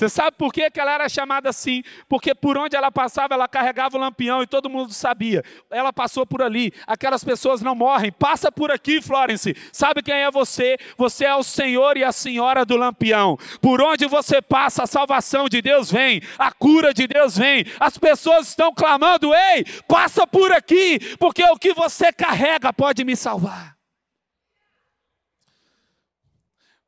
Você 0.00 0.08
sabe 0.08 0.34
por 0.38 0.50
que, 0.50 0.70
ela 0.76 0.92
era 0.92 1.08
chamada 1.10 1.50
assim? 1.50 1.82
Porque 2.08 2.34
por 2.34 2.56
onde 2.56 2.74
ela 2.74 2.90
passava, 2.90 3.34
ela 3.34 3.46
carregava 3.46 3.98
o 3.98 4.00
lampião 4.00 4.42
e 4.42 4.46
todo 4.46 4.70
mundo 4.70 4.94
sabia. 4.94 5.44
Ela 5.70 5.92
passou 5.92 6.24
por 6.24 6.40
ali. 6.40 6.72
Aquelas 6.86 7.22
pessoas 7.22 7.60
não 7.60 7.74
morrem. 7.74 8.10
Passa 8.10 8.50
por 8.50 8.70
aqui, 8.70 9.02
Florence. 9.02 9.54
Sabe 9.70 10.02
quem 10.02 10.14
é 10.14 10.30
você? 10.30 10.78
Você 10.96 11.26
é 11.26 11.36
o 11.36 11.42
Senhor 11.42 11.98
e 11.98 12.04
a 12.04 12.12
Senhora 12.12 12.64
do 12.64 12.78
lampião. 12.78 13.36
Por 13.60 13.82
onde 13.82 14.06
você 14.06 14.40
passa, 14.40 14.84
a 14.84 14.86
salvação 14.86 15.50
de 15.50 15.60
Deus 15.60 15.92
vem, 15.92 16.22
a 16.38 16.50
cura 16.50 16.94
de 16.94 17.06
Deus 17.06 17.36
vem. 17.36 17.66
As 17.78 17.98
pessoas 17.98 18.48
estão 18.48 18.72
clamando: 18.72 19.34
ei, 19.34 19.66
passa 19.86 20.26
por 20.26 20.50
aqui, 20.50 20.98
porque 21.18 21.44
o 21.44 21.58
que 21.58 21.74
você 21.74 22.10
carrega 22.10 22.72
pode 22.72 23.04
me 23.04 23.14
salvar. 23.14 23.79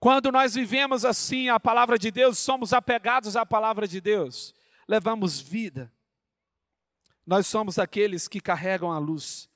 Quando 0.02 0.32
nós 0.32 0.54
vivemos 0.54 1.04
assim 1.04 1.48
a 1.48 1.60
palavra 1.60 1.96
de 1.96 2.10
Deus, 2.10 2.36
somos 2.36 2.72
apegados 2.72 3.36
à 3.36 3.46
palavra 3.46 3.86
de 3.86 4.00
Deus, 4.00 4.52
levamos 4.88 5.40
vida. 5.40 5.92
Nós 7.24 7.46
somos 7.46 7.78
aqueles 7.78 8.26
que 8.26 8.40
carregam 8.40 8.90
a 8.90 8.98
luz. 8.98 9.48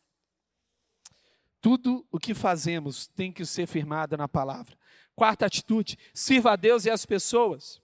Tudo 1.61 2.07
o 2.13 2.21
que 2.21 2.33
fazemos 2.33 3.09
tem 3.09 3.33
que 3.33 3.45
ser 3.45 3.67
firmado 3.67 4.17
na 4.17 4.29
palavra. 4.29 4.79
Quarta 5.17 5.47
atitude: 5.47 5.99
sirva 6.15 6.53
a 6.53 6.57
Deus 6.57 6.85
e 6.85 6.91
as 6.91 7.05
pessoas. 7.05 7.83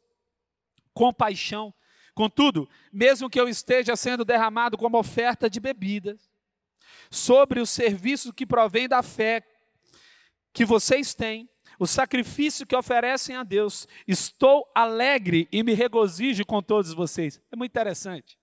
Compaixão. 0.95 1.75
Contudo, 2.15 2.71
mesmo 2.93 3.29
que 3.29 3.41
eu 3.41 3.49
esteja 3.49 3.97
sendo 3.97 4.25
derramado 4.25 4.79
como 4.79 5.01
oferta 5.01 5.51
de 5.51 5.59
bebidas, 5.59 6.31
sobre 7.11 7.59
o 7.59 7.67
serviço 7.67 8.33
que 8.33 8.47
provém 8.47 8.87
da 8.87 9.03
fé 9.03 9.45
que 10.53 10.65
vocês 10.65 11.13
têm, 11.13 11.51
o 11.79 11.87
sacrifício 11.87 12.67
que 12.67 12.77
oferecem 12.77 13.37
a 13.37 13.43
Deus. 13.43 13.87
Estou 14.07 14.71
alegre 14.75 15.49
e 15.53 15.63
me 15.63 15.75
regozijo 15.75 16.45
com 16.45 16.63
todos 16.63 16.93
vocês. 16.93 17.41
É 17.51 17.57
muito 17.57 17.71
interessante. 17.71 18.37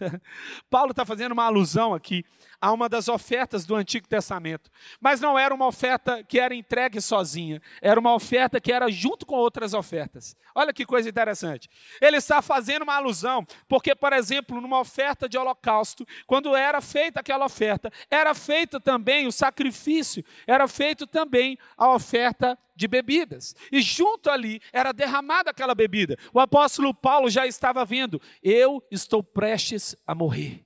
Paulo 0.70 0.90
está 0.90 1.04
fazendo 1.04 1.32
uma 1.32 1.44
alusão 1.44 1.94
aqui 1.94 2.24
a 2.60 2.72
uma 2.72 2.88
das 2.88 3.08
ofertas 3.08 3.64
do 3.64 3.74
Antigo 3.74 4.08
Testamento. 4.08 4.70
Mas 5.00 5.20
não 5.20 5.38
era 5.38 5.54
uma 5.54 5.66
oferta 5.66 6.22
que 6.24 6.38
era 6.38 6.54
entregue 6.54 7.00
sozinha, 7.00 7.62
era 7.80 7.98
uma 7.98 8.14
oferta 8.14 8.60
que 8.60 8.72
era 8.72 8.90
junto 8.90 9.24
com 9.24 9.36
outras 9.36 9.74
ofertas. 9.74 10.36
Olha 10.54 10.72
que 10.72 10.84
coisa 10.84 11.08
interessante. 11.08 11.68
Ele 12.00 12.16
está 12.16 12.42
fazendo 12.42 12.82
uma 12.82 12.96
alusão, 12.96 13.46
porque, 13.68 13.94
por 13.94 14.12
exemplo, 14.12 14.60
numa 14.60 14.80
oferta 14.80 15.28
de 15.28 15.38
holocausto, 15.38 16.06
quando 16.26 16.56
era 16.56 16.80
feita 16.80 17.20
aquela 17.20 17.44
oferta, 17.44 17.92
era 18.10 18.34
feito 18.34 18.80
também 18.80 19.26
o 19.26 19.32
sacrifício, 19.32 20.24
era 20.46 20.66
feito 20.66 21.06
também 21.06 21.58
a 21.76 21.92
oferta 21.92 22.58
de 22.78 22.86
bebidas. 22.86 23.56
E 23.72 23.82
junto 23.82 24.30
ali 24.30 24.62
era 24.72 24.92
derramada 24.92 25.50
aquela 25.50 25.74
bebida. 25.74 26.16
O 26.32 26.38
apóstolo 26.38 26.94
Paulo 26.94 27.28
já 27.28 27.44
estava 27.44 27.84
vendo: 27.84 28.22
eu 28.40 28.82
estou 28.90 29.22
prestes 29.22 29.96
a 30.06 30.14
morrer. 30.14 30.64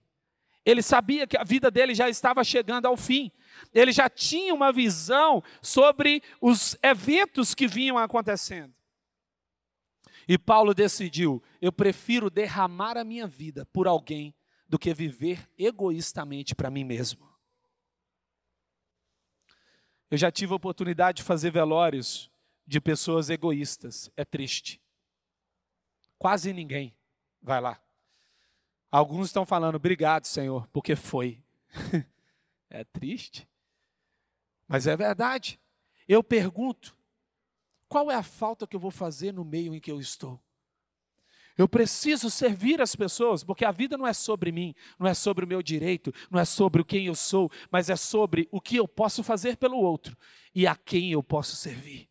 Ele 0.65 0.83
sabia 0.83 1.27
que 1.27 1.37
a 1.37 1.43
vida 1.43 1.71
dele 1.71 1.95
já 1.95 2.09
estava 2.09 2.45
chegando 2.45 2.87
ao 2.87 2.97
fim. 2.97 3.33
Ele 3.75 3.91
já 3.91 4.09
tinha 4.09 4.55
uma 4.55 4.71
visão 4.71 5.43
sobre 5.61 6.23
os 6.41 6.77
eventos 6.83 7.55
que 7.55 7.67
vinham 7.67 7.99
acontecendo. 7.99 8.75
E 10.29 10.37
Paulo 10.37 10.75
decidiu: 10.75 11.43
eu 11.63 11.73
prefiro 11.73 12.29
derramar 12.29 12.99
a 12.99 13.05
minha 13.05 13.27
vida 13.27 13.67
por 13.73 13.89
alguém 13.89 14.35
do 14.69 14.79
que 14.79 14.93
viver 14.93 15.49
egoístamente 15.59 16.55
para 16.55 16.71
mim 16.71 16.85
mesmo. 16.85 17.32
Eu 20.13 20.19
já 20.19 20.31
tive 20.31 20.53
a 20.53 20.57
oportunidade 20.57 21.17
de 21.17 21.23
fazer 21.23 21.51
velórios 21.51 22.31
de 22.67 22.79
pessoas 22.83 23.31
egoístas. 23.31 24.11
É 24.15 24.27
triste. 24.27 24.79
Quase 26.19 26.53
ninguém 26.53 26.95
vai 27.41 27.63
lá. 27.63 27.81
Alguns 28.91 29.29
estão 29.29 29.47
falando, 29.47 29.77
obrigado, 29.77 30.27
Senhor, 30.27 30.69
porque 30.69 30.95
foi. 30.95 31.43
é 32.69 32.85
triste. 32.85 33.49
Mas 34.69 34.87
é 34.87 34.95
verdade. 34.95 35.59
Eu 36.07 36.23
pergunto: 36.23 36.95
qual 37.89 38.11
é 38.11 38.15
a 38.15 38.23
falta 38.23 38.67
que 38.67 38.77
eu 38.77 38.81
vou 38.81 38.91
fazer 38.91 39.33
no 39.33 39.47
meio 39.47 39.75
em 39.75 39.81
que 39.81 39.91
eu 39.91 39.99
estou? 39.99 40.39
Eu 41.57 41.69
preciso 41.69 42.31
servir 42.31 42.81
as 42.81 42.97
pessoas, 42.97 43.45
porque 43.45 43.65
a 43.65 43.71
vida 43.71 43.97
não 43.99 44.07
é 44.07 44.13
sobre 44.13 44.51
mim, 44.51 44.75
não 44.99 45.07
é 45.07 45.15
sobre 45.15 45.45
o 45.45 45.49
meu 45.49 45.63
direito, 45.63 46.13
não 46.31 46.41
é 46.41 46.45
sobre 46.45 46.83
quem 46.85 47.07
eu 47.07 47.15
sou, 47.15 47.51
mas 47.71 47.91
é 47.91 47.97
sobre 47.97 48.49
o 48.51 48.61
que 48.61 48.77
eu 48.77 48.89
posso 48.89 49.23
fazer 49.23 49.57
pelo 49.57 49.77
outro 49.77 50.17
e 50.55 50.67
a 50.67 50.75
quem 50.75 51.13
eu 51.13 51.23
posso 51.23 51.57
servir. 51.57 52.09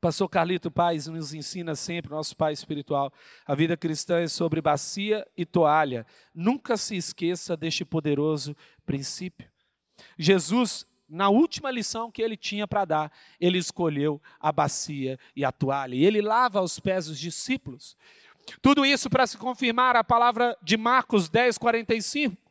Pastor 0.00 0.28
Carlito 0.28 0.70
Paz 0.70 1.08
nos 1.08 1.34
ensina 1.34 1.74
sempre, 1.74 2.12
nosso 2.12 2.36
pai 2.36 2.52
espiritual, 2.52 3.12
a 3.44 3.54
vida 3.54 3.76
cristã 3.76 4.20
é 4.20 4.28
sobre 4.28 4.60
bacia 4.60 5.26
e 5.36 5.44
toalha. 5.44 6.06
Nunca 6.32 6.76
se 6.76 6.96
esqueça 6.96 7.56
deste 7.56 7.84
poderoso 7.84 8.56
princípio. 8.86 9.50
Jesus, 10.16 10.86
na 11.08 11.28
última 11.28 11.70
lição 11.70 12.10
que 12.10 12.22
ele 12.22 12.36
tinha 12.36 12.66
para 12.66 12.84
dar, 12.84 13.12
ele 13.40 13.58
escolheu 13.58 14.20
a 14.40 14.52
bacia 14.52 15.18
e 15.34 15.44
a 15.44 15.50
toalha. 15.50 15.94
E 15.94 16.04
ele 16.04 16.20
lava 16.20 16.60
os 16.60 16.78
pés 16.78 17.06
dos 17.06 17.18
discípulos. 17.18 17.96
Tudo 18.60 18.84
isso 18.84 19.08
para 19.08 19.26
se 19.26 19.36
confirmar 19.36 19.96
a 19.96 20.04
palavra 20.04 20.56
de 20.62 20.76
Marcos 20.76 21.28
10, 21.28 21.58
45 21.58 22.48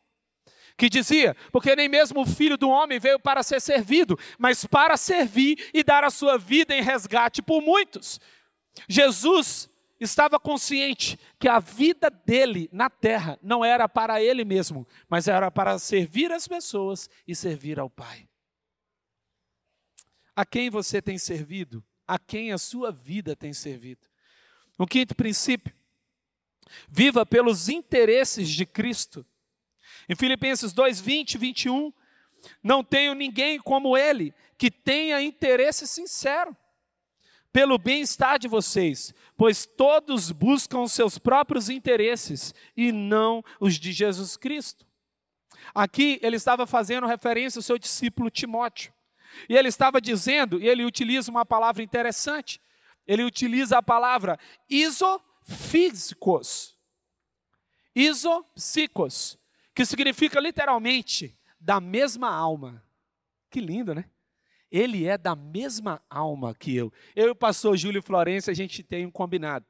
que 0.78 0.88
dizia: 0.88 1.36
Porque 1.50 1.74
nem 1.74 1.88
mesmo 1.88 2.20
o 2.20 2.26
filho 2.26 2.56
do 2.56 2.70
homem 2.70 3.00
veio 3.00 3.18
para 3.18 3.42
ser 3.42 3.60
servido, 3.60 4.16
mas 4.38 4.64
para 4.64 4.96
servir 4.96 5.68
e 5.74 5.82
dar 5.82 6.04
a 6.04 6.10
sua 6.10 6.38
vida 6.38 6.72
em 6.72 6.80
resgate 6.80 7.42
por 7.42 7.60
muitos. 7.60 8.20
Jesus 8.88 9.68
estava 10.00 10.38
consciente 10.38 11.18
que 11.38 11.48
a 11.48 11.58
vida 11.58 12.08
dele 12.08 12.68
na 12.72 12.88
terra 12.88 13.36
não 13.42 13.64
era 13.64 13.88
para 13.88 14.22
ele 14.22 14.44
mesmo, 14.44 14.86
mas 15.08 15.26
era 15.26 15.50
para 15.50 15.76
servir 15.80 16.30
as 16.30 16.46
pessoas 16.46 17.10
e 17.26 17.34
servir 17.34 17.80
ao 17.80 17.90
Pai. 17.90 18.28
A 20.38 20.46
quem 20.46 20.70
você 20.70 21.02
tem 21.02 21.18
servido? 21.18 21.84
A 22.06 22.16
quem 22.16 22.52
a 22.52 22.58
sua 22.58 22.92
vida 22.92 23.34
tem 23.34 23.52
servido? 23.52 24.06
O 24.78 24.86
quinto 24.86 25.12
princípio: 25.12 25.74
viva 26.88 27.26
pelos 27.26 27.68
interesses 27.68 28.48
de 28.48 28.64
Cristo 28.64 29.26
em 30.08 30.14
Filipenses 30.14 30.72
2, 30.72 31.00
20 31.00 31.34
e 31.34 31.38
21, 31.38 31.92
não 32.62 32.84
tenho 32.84 33.14
ninguém 33.14 33.58
como 33.58 33.96
ele 33.96 34.32
que 34.56 34.70
tenha 34.70 35.20
interesse 35.20 35.88
sincero 35.88 36.56
pelo 37.52 37.76
bem-estar 37.76 38.38
de 38.38 38.46
vocês, 38.46 39.12
pois 39.36 39.66
todos 39.66 40.30
buscam 40.30 40.86
seus 40.86 41.18
próprios 41.18 41.68
interesses 41.68 42.54
e 42.76 42.92
não 42.92 43.42
os 43.58 43.74
de 43.74 43.90
Jesus 43.90 44.36
Cristo. 44.36 44.86
Aqui 45.74 46.20
ele 46.22 46.36
estava 46.36 46.64
fazendo 46.64 47.08
referência 47.08 47.58
ao 47.58 47.64
seu 47.64 47.76
discípulo 47.76 48.30
Timóteo. 48.30 48.96
E 49.48 49.56
ele 49.56 49.68
estava 49.68 50.00
dizendo, 50.00 50.60
e 50.60 50.68
ele 50.68 50.84
utiliza 50.84 51.30
uma 51.30 51.44
palavra 51.44 51.82
interessante, 51.82 52.60
ele 53.06 53.24
utiliza 53.24 53.78
a 53.78 53.82
palavra 53.82 54.38
isofísicos. 54.68 56.76
Isopsicos, 57.94 59.38
que 59.74 59.84
significa 59.84 60.40
literalmente 60.40 61.36
da 61.58 61.80
mesma 61.80 62.30
alma. 62.30 62.82
Que 63.50 63.60
lindo, 63.60 63.94
né? 63.94 64.04
Ele 64.70 65.06
é 65.06 65.16
da 65.16 65.34
mesma 65.34 66.02
alma 66.10 66.54
que 66.54 66.76
eu. 66.76 66.92
Eu 67.16 67.28
e 67.28 67.30
o 67.30 67.34
pastor 67.34 67.76
Júlio 67.76 68.02
Florença, 68.02 68.50
a 68.50 68.54
gente 68.54 68.82
tem 68.82 69.06
um 69.06 69.10
combinado. 69.10 69.64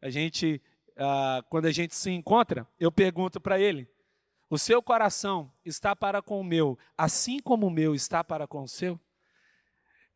A 0.00 0.08
gente, 0.08 0.60
ah, 0.96 1.44
quando 1.50 1.66
a 1.66 1.70
gente 1.70 1.94
se 1.94 2.10
encontra, 2.10 2.66
eu 2.80 2.90
pergunto 2.90 3.38
para 3.38 3.60
ele: 3.60 3.86
o 4.52 4.58
seu 4.58 4.82
coração 4.82 5.50
está 5.64 5.96
para 5.96 6.20
com 6.20 6.38
o 6.38 6.44
meu, 6.44 6.78
assim 6.96 7.38
como 7.38 7.68
o 7.68 7.70
meu 7.70 7.94
está 7.94 8.22
para 8.22 8.46
com 8.46 8.62
o 8.62 8.68
seu? 8.68 9.00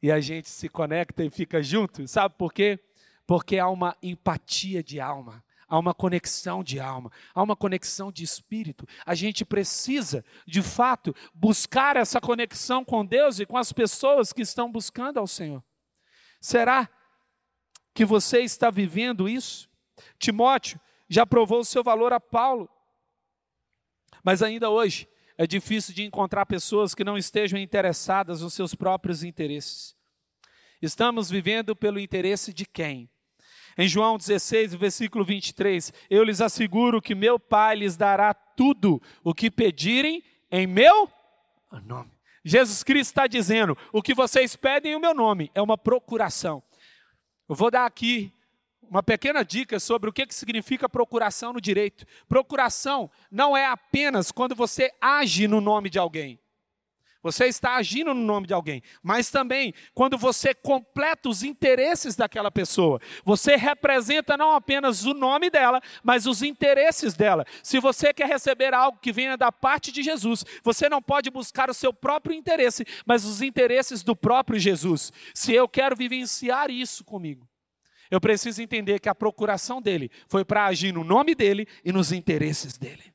E 0.03 0.13
a 0.13 0.21
gente 0.21 0.51
se 0.51 0.69
conecta 0.69 1.25
e 1.25 1.31
fica 1.31 1.63
junto, 1.63 2.07
sabe 2.07 2.35
por 2.37 2.53
quê? 2.53 2.79
Porque 3.27 3.59
há 3.59 3.67
uma 3.67 3.97
empatia 4.03 4.83
de 4.83 5.01
alma 5.01 5.43
há 5.69 5.79
uma 5.79 5.93
conexão 5.93 6.63
de 6.63 6.79
alma, 6.79 7.11
há 7.35 7.43
uma 7.43 7.57
conexão 7.57 8.13
de 8.13 8.23
espírito. 8.23 8.87
A 9.05 9.17
gente 9.17 9.45
precisa, 9.45 10.25
de 10.47 10.63
fato, 10.63 11.13
buscar 11.35 11.97
essa 11.97 12.21
conexão 12.21 12.85
com 12.85 13.05
Deus 13.05 13.41
e 13.41 13.47
com 13.47 13.57
as 13.57 13.73
pessoas 13.73 14.33
que 14.33 14.43
estão 14.43 14.71
buscando 14.71 15.19
ao 15.19 15.27
Senhor. 15.27 15.65
Será 16.41 16.89
que 17.93 18.05
você 18.05 18.43
está 18.43 18.71
vivendo 18.71 19.29
isso? 19.29 19.69
Timóteo 20.21 20.79
já 21.09 21.27
provou 21.27 21.61
o 21.61 21.65
seu 21.65 21.83
valor 21.83 22.13
a 22.13 22.21
Paulo, 22.21 22.69
mas 24.27 24.43
ainda 24.43 24.69
hoje 24.69 25.09
é 25.39 25.47
difícil 25.47 25.95
de 25.95 26.03
encontrar 26.03 26.47
pessoas 26.47 26.97
que 26.97 27.05
não 27.05 27.17
estejam 27.17 27.57
interessadas 27.57 28.43
nos 28.43 28.55
seus 28.55 28.75
próprios 28.75 29.23
interesses. 29.23 29.95
Estamos 30.83 31.31
vivendo 31.31 31.77
pelo 31.77 32.01
interesse 32.01 32.53
de 32.53 32.67
quem? 32.67 33.09
Em 33.79 33.87
João 33.87 34.19
16, 34.19 34.75
versículo 34.75 35.25
23, 35.25 35.93
eu 36.11 36.25
lhes 36.25 36.41
asseguro 36.41 37.01
que 37.01 37.15
meu 37.15 37.39
Pai 37.39 37.77
lhes 37.77 37.97
dará 37.97 38.35
tudo 38.35 39.01
o 39.23 39.33
que 39.33 39.49
pedirem 39.49 40.25
em 40.51 40.67
meu 40.67 41.09
nome. 41.85 42.11
Jesus 42.45 42.83
Cristo 42.83 43.11
está 43.13 43.29
dizendo: 43.29 43.79
o 43.93 44.03
que 44.03 44.13
vocês 44.13 44.57
pedem 44.57 44.95
em 44.95 45.01
meu 45.01 45.15
nome 45.15 45.53
é 45.55 45.63
uma 45.63 45.79
procuração. 45.79 46.61
Eu 47.49 47.55
vou 47.55 47.71
dar 47.71 47.87
aqui 47.87 48.33
uma 48.91 49.03
pequena 49.03 49.45
dica 49.45 49.79
sobre 49.79 50.09
o 50.09 50.13
que, 50.13 50.27
que 50.27 50.35
significa 50.35 50.89
procuração 50.89 51.53
no 51.53 51.61
direito. 51.61 52.07
Procuração 52.29 53.11
não 53.31 53.57
é 53.57 53.67
apenas 53.67 54.31
quando 54.31 54.55
você 54.55 54.91
age 55.01 55.49
no 55.49 55.61
nome 55.61 55.91
de 55.91 55.99
alguém. 55.99 56.41
Você 57.27 57.47
está 57.47 57.75
agindo 57.75 58.15
no 58.15 58.23
nome 58.23 58.47
de 58.47 58.55
alguém, 58.55 58.81
mas 59.03 59.31
também 59.33 59.75
quando 59.93 60.17
você 60.17 60.55
completa 60.55 61.29
os 61.29 61.43
interesses 61.43 62.15
daquela 62.15 62.53
pessoa. 62.53 63.01
Você 63.25 63.57
representa 63.57 64.37
não 64.37 64.53
apenas 64.53 65.05
o 65.05 65.13
nome 65.13 65.51
dela, 65.51 65.81
mas 66.05 66.25
os 66.25 66.41
interesses 66.41 67.15
dela. 67.15 67.45
Se 67.65 67.81
você 67.81 68.15
quer 68.15 68.29
receber 68.29 68.73
algo 68.73 69.01
que 69.01 69.11
venha 69.11 69.37
da 69.37 69.51
parte 69.51 69.91
de 69.91 70.05
Jesus, 70.05 70.45
você 70.63 70.89
não 70.89 71.03
pode 71.03 71.29
buscar 71.29 71.69
o 71.69 71.75
seu 71.75 71.93
próprio 71.93 72.33
interesse, 72.33 72.87
mas 73.05 73.25
os 73.25 73.43
interesses 73.43 74.05
do 74.05 74.15
próprio 74.15 74.57
Jesus. 74.57 75.13
Se 75.35 75.53
eu 75.53 75.69
quero 75.69 75.97
vivenciar 75.97 76.71
isso 76.71 77.03
comigo, 77.03 77.49
eu 78.11 78.21
preciso 78.21 78.63
entender 78.63 79.01
que 79.01 79.09
a 79.09 79.15
procuração 79.15 79.81
dele 79.81 80.11
foi 80.29 80.45
para 80.45 80.67
agir 80.67 80.93
no 80.93 81.05
nome 81.05 81.35
dele 81.35 81.67
e 81.85 81.93
nos 81.93 82.13
interesses 82.13 82.79
dele. 82.79 83.15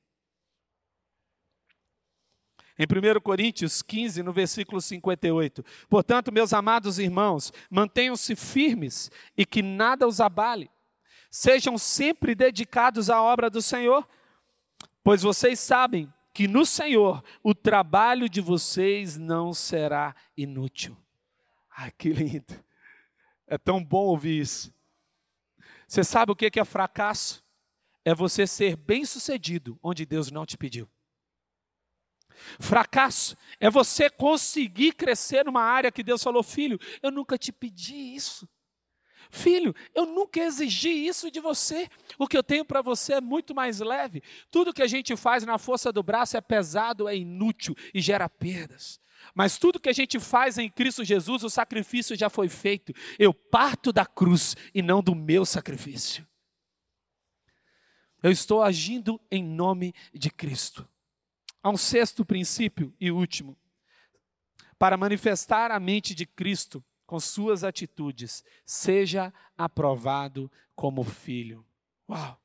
Em 2.77 2.85
1 2.85 3.19
Coríntios 3.21 3.81
15, 3.81 4.23
no 4.23 4.33
versículo 4.33 4.81
58. 4.81 5.63
Portanto, 5.87 6.31
meus 6.31 6.51
amados 6.51 6.97
irmãos, 6.97 7.53
mantenham-se 7.69 8.35
firmes 8.35 9.11
e 9.37 9.45
que 9.45 9.61
nada 9.61 10.07
os 10.07 10.19
abale. 10.19 10.69
Sejam 11.29 11.77
sempre 11.77 12.33
dedicados 12.33 13.09
à 13.09 13.21
obra 13.21 13.49
do 13.49 13.61
Senhor, 13.61 14.07
pois 15.03 15.21
vocês 15.21 15.59
sabem 15.59 16.11
que 16.33 16.47
no 16.47 16.65
Senhor 16.65 17.23
o 17.43 17.53
trabalho 17.53 18.27
de 18.27 18.41
vocês 18.41 19.17
não 19.17 19.53
será 19.53 20.15
inútil. 20.35 20.97
Ai, 21.77 21.91
que 21.97 22.09
lindo. 22.09 22.53
É 23.47 23.57
tão 23.57 23.83
bom 23.83 24.05
ouvir 24.05 24.39
isso. 24.41 24.73
Você 25.91 26.05
sabe 26.05 26.31
o 26.31 26.35
que 26.35 26.57
é 26.57 26.63
fracasso? 26.63 27.43
é 28.03 28.13
você 28.13 28.47
ser 28.47 28.75
bem-sucedido 28.75 29.77
onde 29.83 30.05
Deus 30.05 30.31
não 30.31 30.45
te 30.45 30.57
pediu. 30.57 30.89
Fracasso 32.59 33.37
é 33.59 33.69
você 33.69 34.09
conseguir 34.09 34.93
crescer 34.93 35.45
numa 35.45 35.61
área 35.61 35.91
que 35.91 36.01
Deus 36.01 36.23
falou, 36.23 36.41
filho, 36.41 36.79
eu 37.03 37.11
nunca 37.11 37.37
te 37.37 37.51
pedi 37.51 38.15
isso. 38.15 38.49
Filho, 39.29 39.75
eu 39.93 40.05
nunca 40.05 40.39
exigi 40.39 40.89
isso 40.89 41.29
de 41.29 41.39
você. 41.39 41.87
O 42.17 42.25
que 42.25 42.37
eu 42.37 42.43
tenho 42.43 42.65
para 42.65 42.81
você 42.81 43.15
é 43.15 43.21
muito 43.21 43.53
mais 43.53 43.79
leve. 43.79 44.23
Tudo 44.49 44.73
que 44.73 44.81
a 44.81 44.87
gente 44.87 45.15
faz 45.15 45.45
na 45.45 45.57
força 45.57 45.91
do 45.91 46.01
braço 46.01 46.35
é 46.35 46.41
pesado, 46.41 47.07
é 47.07 47.15
inútil 47.15 47.75
e 47.93 48.01
gera 48.01 48.27
perdas. 48.27 48.99
Mas 49.33 49.57
tudo 49.57 49.79
que 49.79 49.89
a 49.89 49.93
gente 49.93 50.19
faz 50.19 50.57
em 50.57 50.69
Cristo 50.69 51.03
Jesus, 51.03 51.43
o 51.43 51.49
sacrifício 51.49 52.15
já 52.15 52.29
foi 52.29 52.49
feito. 52.49 52.93
Eu 53.17 53.33
parto 53.33 53.91
da 53.93 54.05
cruz 54.05 54.55
e 54.73 54.81
não 54.81 55.01
do 55.01 55.15
meu 55.15 55.45
sacrifício. 55.45 56.27
Eu 58.21 58.31
estou 58.31 58.61
agindo 58.61 59.19
em 59.31 59.43
nome 59.43 59.93
de 60.13 60.29
Cristo. 60.29 60.87
Há 61.63 61.69
um 61.69 61.77
sexto 61.77 62.25
princípio 62.25 62.93
e 62.99 63.11
último. 63.11 63.57
Para 64.77 64.97
manifestar 64.97 65.71
a 65.71 65.79
mente 65.79 66.13
de 66.13 66.25
Cristo 66.25 66.83
com 67.05 67.19
suas 67.19 67.63
atitudes, 67.63 68.43
seja 68.65 69.33
aprovado 69.57 70.51
como 70.75 71.03
filho. 71.03 71.65
Uau! 72.09 72.39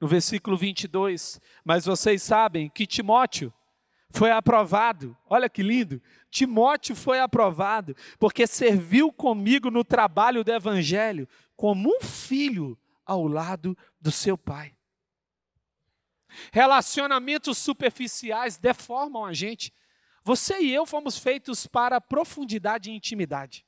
No 0.00 0.06
versículo 0.06 0.56
22, 0.56 1.40
mas 1.64 1.84
vocês 1.84 2.22
sabem 2.22 2.68
que 2.68 2.86
Timóteo 2.86 3.52
foi 4.10 4.30
aprovado, 4.30 5.16
olha 5.26 5.48
que 5.48 5.62
lindo, 5.62 6.00
Timóteo 6.30 6.96
foi 6.96 7.20
aprovado, 7.20 7.94
porque 8.18 8.46
serviu 8.46 9.12
comigo 9.12 9.70
no 9.70 9.84
trabalho 9.84 10.42
do 10.42 10.52
evangelho, 10.52 11.28
como 11.56 11.88
um 11.88 12.00
filho 12.00 12.78
ao 13.04 13.26
lado 13.26 13.76
do 14.00 14.10
seu 14.10 14.36
pai. 14.36 14.74
Relacionamentos 16.52 17.58
superficiais 17.58 18.58
deformam 18.58 19.24
a 19.24 19.32
gente. 19.32 19.72
Você 20.22 20.60
e 20.60 20.72
eu 20.72 20.84
fomos 20.84 21.18
feitos 21.18 21.66
para 21.66 22.00
profundidade 22.00 22.90
e 22.90 22.94
intimidade. 22.94 23.66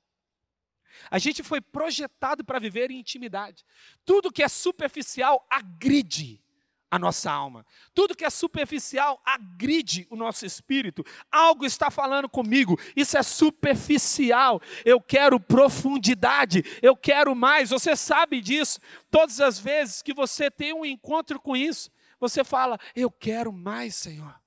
A 1.10 1.18
gente 1.18 1.42
foi 1.42 1.60
projetado 1.60 2.44
para 2.44 2.58
viver 2.58 2.90
em 2.90 2.98
intimidade. 2.98 3.64
Tudo 4.04 4.32
que 4.32 4.42
é 4.42 4.48
superficial 4.48 5.46
agride 5.48 6.42
a 6.90 6.98
nossa 6.98 7.30
alma. 7.30 7.64
Tudo 7.94 8.16
que 8.16 8.24
é 8.24 8.30
superficial 8.30 9.20
agride 9.24 10.06
o 10.10 10.16
nosso 10.16 10.44
espírito. 10.44 11.04
Algo 11.30 11.64
está 11.64 11.90
falando 11.90 12.28
comigo, 12.28 12.78
isso 12.96 13.16
é 13.16 13.22
superficial. 13.22 14.60
Eu 14.84 15.00
quero 15.00 15.38
profundidade, 15.38 16.64
eu 16.82 16.96
quero 16.96 17.34
mais. 17.34 17.70
Você 17.70 17.94
sabe 17.94 18.40
disso. 18.40 18.80
Todas 19.10 19.40
as 19.40 19.58
vezes 19.58 20.02
que 20.02 20.12
você 20.12 20.50
tem 20.50 20.72
um 20.72 20.84
encontro 20.84 21.38
com 21.38 21.56
isso, 21.56 21.90
você 22.18 22.42
fala: 22.42 22.78
Eu 22.96 23.10
quero 23.10 23.52
mais, 23.52 23.94
Senhor. 23.94 24.38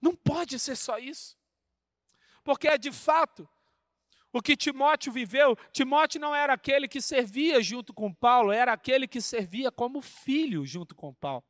Não 0.00 0.14
pode 0.14 0.58
ser 0.58 0.76
só 0.76 0.98
isso. 0.98 1.36
Porque 2.44 2.68
é 2.68 2.76
de 2.76 2.92
fato 2.92 3.48
o 4.34 4.42
que 4.42 4.54
Timóteo 4.54 5.10
viveu. 5.10 5.56
Timóteo 5.72 6.20
não 6.20 6.34
era 6.34 6.52
aquele 6.52 6.86
que 6.86 7.00
servia 7.00 7.62
junto 7.62 7.94
com 7.94 8.12
Paulo, 8.12 8.52
era 8.52 8.72
aquele 8.72 9.08
que 9.08 9.20
servia 9.20 9.72
como 9.72 10.02
filho 10.02 10.66
junto 10.66 10.94
com 10.94 11.14
Paulo. 11.14 11.44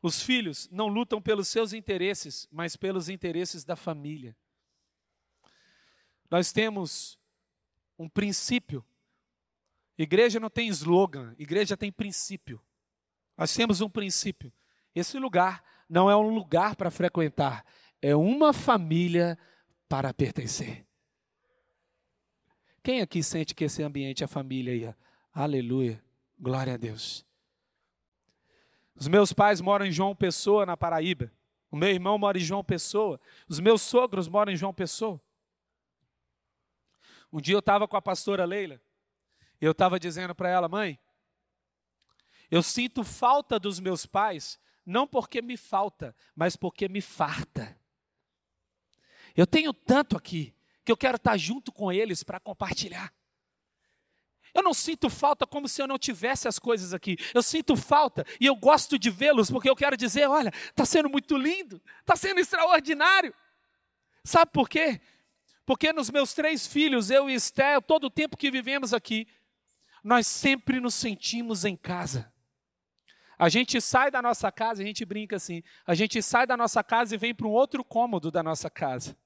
Os 0.00 0.22
filhos 0.22 0.68
não 0.70 0.86
lutam 0.86 1.20
pelos 1.20 1.48
seus 1.48 1.72
interesses, 1.72 2.46
mas 2.52 2.76
pelos 2.76 3.08
interesses 3.08 3.64
da 3.64 3.74
família. 3.74 4.36
Nós 6.30 6.52
temos 6.52 7.18
um 7.98 8.08
princípio 8.08 8.84
Igreja 10.02 10.40
não 10.40 10.48
tem 10.48 10.66
slogan, 10.68 11.34
igreja 11.38 11.76
tem 11.76 11.92
princípio. 11.92 12.58
Nós 13.36 13.54
temos 13.54 13.82
um 13.82 13.90
princípio. 13.90 14.50
Esse 14.94 15.18
lugar 15.18 15.62
não 15.86 16.10
é 16.10 16.16
um 16.16 16.34
lugar 16.34 16.74
para 16.74 16.90
frequentar, 16.90 17.66
é 18.00 18.16
uma 18.16 18.54
família 18.54 19.38
para 19.90 20.14
pertencer. 20.14 20.86
Quem 22.80 23.00
aqui 23.00 23.24
sente 23.24 23.56
que 23.56 23.64
esse 23.64 23.82
ambiente 23.82 24.22
é 24.22 24.26
família 24.28 24.72
aí? 24.72 24.94
Aleluia, 25.34 26.00
glória 26.38 26.74
a 26.74 26.76
Deus. 26.76 27.26
Os 28.94 29.08
meus 29.08 29.32
pais 29.32 29.60
moram 29.60 29.84
em 29.84 29.90
João 29.90 30.14
Pessoa, 30.14 30.64
na 30.64 30.76
Paraíba. 30.76 31.32
O 31.72 31.76
meu 31.76 31.88
irmão 31.88 32.16
mora 32.16 32.38
em 32.38 32.40
João 32.40 32.62
Pessoa. 32.62 33.20
Os 33.48 33.58
meus 33.58 33.82
sogros 33.82 34.28
moram 34.28 34.52
em 34.52 34.56
João 34.56 34.72
Pessoa. 34.72 35.20
Um 37.32 37.40
dia 37.40 37.56
eu 37.56 37.58
estava 37.60 37.88
com 37.88 37.96
a 37.96 38.02
pastora 38.02 38.44
Leila. 38.44 38.80
Eu 39.60 39.72
estava 39.72 39.98
dizendo 39.98 40.36
para 40.36 40.48
ela, 40.48 40.68
mãe, 40.68 41.00
eu 42.48 42.62
sinto 42.62 43.02
falta 43.02 43.58
dos 43.58 43.80
meus 43.80 44.06
pais, 44.06 44.56
não 44.86 45.04
porque 45.04 45.42
me 45.42 45.56
falta, 45.56 46.14
mas 46.34 46.54
porque 46.54 46.88
me 46.88 47.00
farta. 47.00 47.79
Eu 49.36 49.46
tenho 49.46 49.72
tanto 49.72 50.16
aqui 50.16 50.54
que 50.84 50.92
eu 50.92 50.96
quero 50.96 51.16
estar 51.16 51.36
junto 51.36 51.72
com 51.72 51.92
eles 51.92 52.22
para 52.22 52.40
compartilhar. 52.40 53.12
Eu 54.52 54.62
não 54.62 54.74
sinto 54.74 55.08
falta 55.08 55.46
como 55.46 55.68
se 55.68 55.80
eu 55.80 55.86
não 55.86 55.98
tivesse 55.98 56.48
as 56.48 56.58
coisas 56.58 56.92
aqui. 56.92 57.16
Eu 57.32 57.42
sinto 57.42 57.76
falta 57.76 58.26
e 58.40 58.46
eu 58.46 58.56
gosto 58.56 58.98
de 58.98 59.08
vê-los 59.08 59.50
porque 59.50 59.70
eu 59.70 59.76
quero 59.76 59.96
dizer: 59.96 60.28
olha, 60.28 60.52
está 60.68 60.84
sendo 60.84 61.08
muito 61.08 61.36
lindo, 61.36 61.80
está 62.00 62.16
sendo 62.16 62.40
extraordinário. 62.40 63.32
Sabe 64.24 64.50
por 64.50 64.68
quê? 64.68 65.00
Porque 65.64 65.92
nos 65.92 66.10
meus 66.10 66.34
três 66.34 66.66
filhos, 66.66 67.10
eu 67.10 67.30
e 67.30 67.34
Esther, 67.34 67.80
todo 67.80 68.04
o 68.04 68.10
tempo 68.10 68.36
que 68.36 68.50
vivemos 68.50 68.92
aqui, 68.92 69.28
nós 70.02 70.26
sempre 70.26 70.80
nos 70.80 70.94
sentimos 70.94 71.64
em 71.64 71.76
casa. 71.76 72.29
A 73.40 73.48
gente 73.48 73.80
sai 73.80 74.10
da 74.10 74.20
nossa 74.20 74.52
casa, 74.52 74.82
a 74.82 74.84
gente 74.84 75.02
brinca 75.02 75.36
assim, 75.36 75.62
a 75.86 75.94
gente 75.94 76.22
sai 76.22 76.46
da 76.46 76.58
nossa 76.58 76.84
casa 76.84 77.14
e 77.14 77.18
vem 77.18 77.34
para 77.34 77.46
um 77.46 77.52
outro 77.52 77.82
cômodo 77.82 78.30
da 78.30 78.42
nossa 78.42 78.68
casa. 78.68 79.16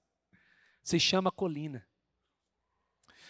Se 0.84 1.00
chama 1.00 1.32
colina. 1.32 1.84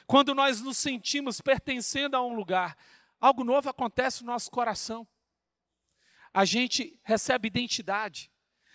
Quando 0.06 0.34
nós 0.34 0.60
nos 0.60 0.76
sentimos 0.76 1.40
pertencendo 1.40 2.16
a 2.16 2.22
um 2.22 2.34
lugar, 2.34 2.76
algo 3.18 3.42
novo 3.42 3.70
acontece 3.70 4.22
no 4.22 4.30
nosso 4.30 4.50
coração. 4.50 5.08
A 6.34 6.44
gente 6.44 7.00
recebe 7.02 7.48
identidade, 7.48 8.30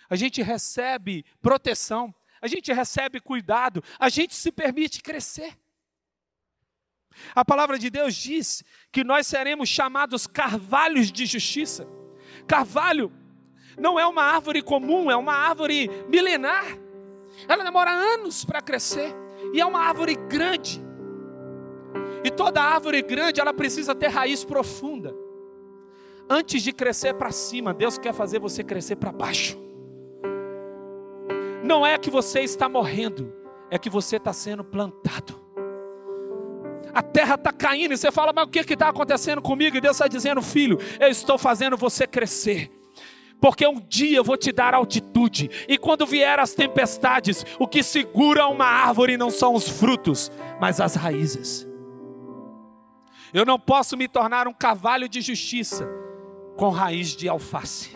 a 0.10 0.16
gente 0.16 0.41
recebe 0.41 1.24
proteção, 1.39 2.12
a 2.41 2.47
gente 2.47 2.74
recebe 2.74 3.20
cuidado, 3.20 3.84
a 3.99 4.10
gente 4.10 4.34
se 4.34 4.51
permite 4.51 5.03
crescer. 5.03 5.55
A 7.36 7.43
palavra 7.43 7.78
de 7.78 7.89
Deus 7.89 8.16
diz 8.16 8.64
que 8.91 9.03
nós 9.03 9.28
seremos 9.28 9.70
chamados 9.70 10.28
carvalhos 10.28 11.12
de 11.12 11.26
justiça. 11.26 11.88
Carvalho 12.47 13.12
não 13.78 13.99
é 13.99 14.05
uma 14.05 14.24
árvore 14.24 14.62
comum, 14.62 15.10
é 15.10 15.16
uma 15.16 15.34
árvore 15.34 15.89
milenar. 16.07 16.66
Ela 17.47 17.64
demora 17.64 17.91
anos 17.91 18.43
para 18.43 18.62
crescer 18.62 19.14
e 19.53 19.62
é 19.62 19.66
uma 19.66 19.80
árvore 19.80 20.16
grande. 20.16 20.82
E 22.24 22.30
toda 22.30 22.62
árvore 22.62 23.01
grande, 23.01 23.39
ela 23.39 23.53
precisa 23.53 23.95
ter 23.95 24.07
raiz 24.07 24.43
profunda. 24.43 25.16
Antes 26.30 26.62
de 26.62 26.74
crescer 26.74 27.14
para 27.14 27.32
cima, 27.32 27.74
Deus 27.74 27.97
quer 27.97 28.14
fazer 28.14 28.39
você 28.39 28.64
crescer 28.64 28.97
para 28.97 29.12
baixo. 29.12 29.57
Não 31.64 31.86
é 31.86 31.97
que 31.97 32.10
você 32.10 32.41
está 32.41 32.68
morrendo, 32.68 33.34
é 33.72 33.78
que 33.78 33.89
você 33.89 34.18
está 34.18 34.34
sendo 34.34 34.64
plantado 34.64 35.49
a 36.93 37.01
terra 37.01 37.35
está 37.35 37.51
caindo, 37.51 37.93
e 37.93 37.97
você 37.97 38.11
fala, 38.11 38.33
mas 38.33 38.45
o 38.45 38.49
que 38.49 38.59
está 38.59 38.89
acontecendo 38.89 39.41
comigo? 39.41 39.77
E 39.77 39.81
Deus 39.81 39.95
está 39.95 40.07
dizendo, 40.07 40.41
filho, 40.41 40.77
eu 40.99 41.07
estou 41.07 41.37
fazendo 41.37 41.77
você 41.77 42.07
crescer. 42.07 42.71
Porque 43.41 43.65
um 43.65 43.79
dia 43.79 44.17
eu 44.17 44.23
vou 44.23 44.35
te 44.35 44.51
dar 44.51 44.73
altitude, 44.73 45.49
e 45.67 45.77
quando 45.77 46.05
vier 46.05 46.39
as 46.39 46.53
tempestades, 46.53 47.45
o 47.57 47.67
que 47.67 47.81
segura 47.81 48.47
uma 48.47 48.65
árvore 48.65 49.17
não 49.17 49.29
são 49.29 49.53
os 49.53 49.67
frutos, 49.67 50.31
mas 50.59 50.81
as 50.81 50.95
raízes. 50.95 51.67
Eu 53.33 53.45
não 53.45 53.59
posso 53.59 53.95
me 53.95 54.07
tornar 54.07 54.47
um 54.47 54.53
cavalo 54.53 55.07
de 55.07 55.21
justiça 55.21 55.87
com 56.57 56.69
raiz 56.69 57.15
de 57.15 57.29
alface. 57.29 57.91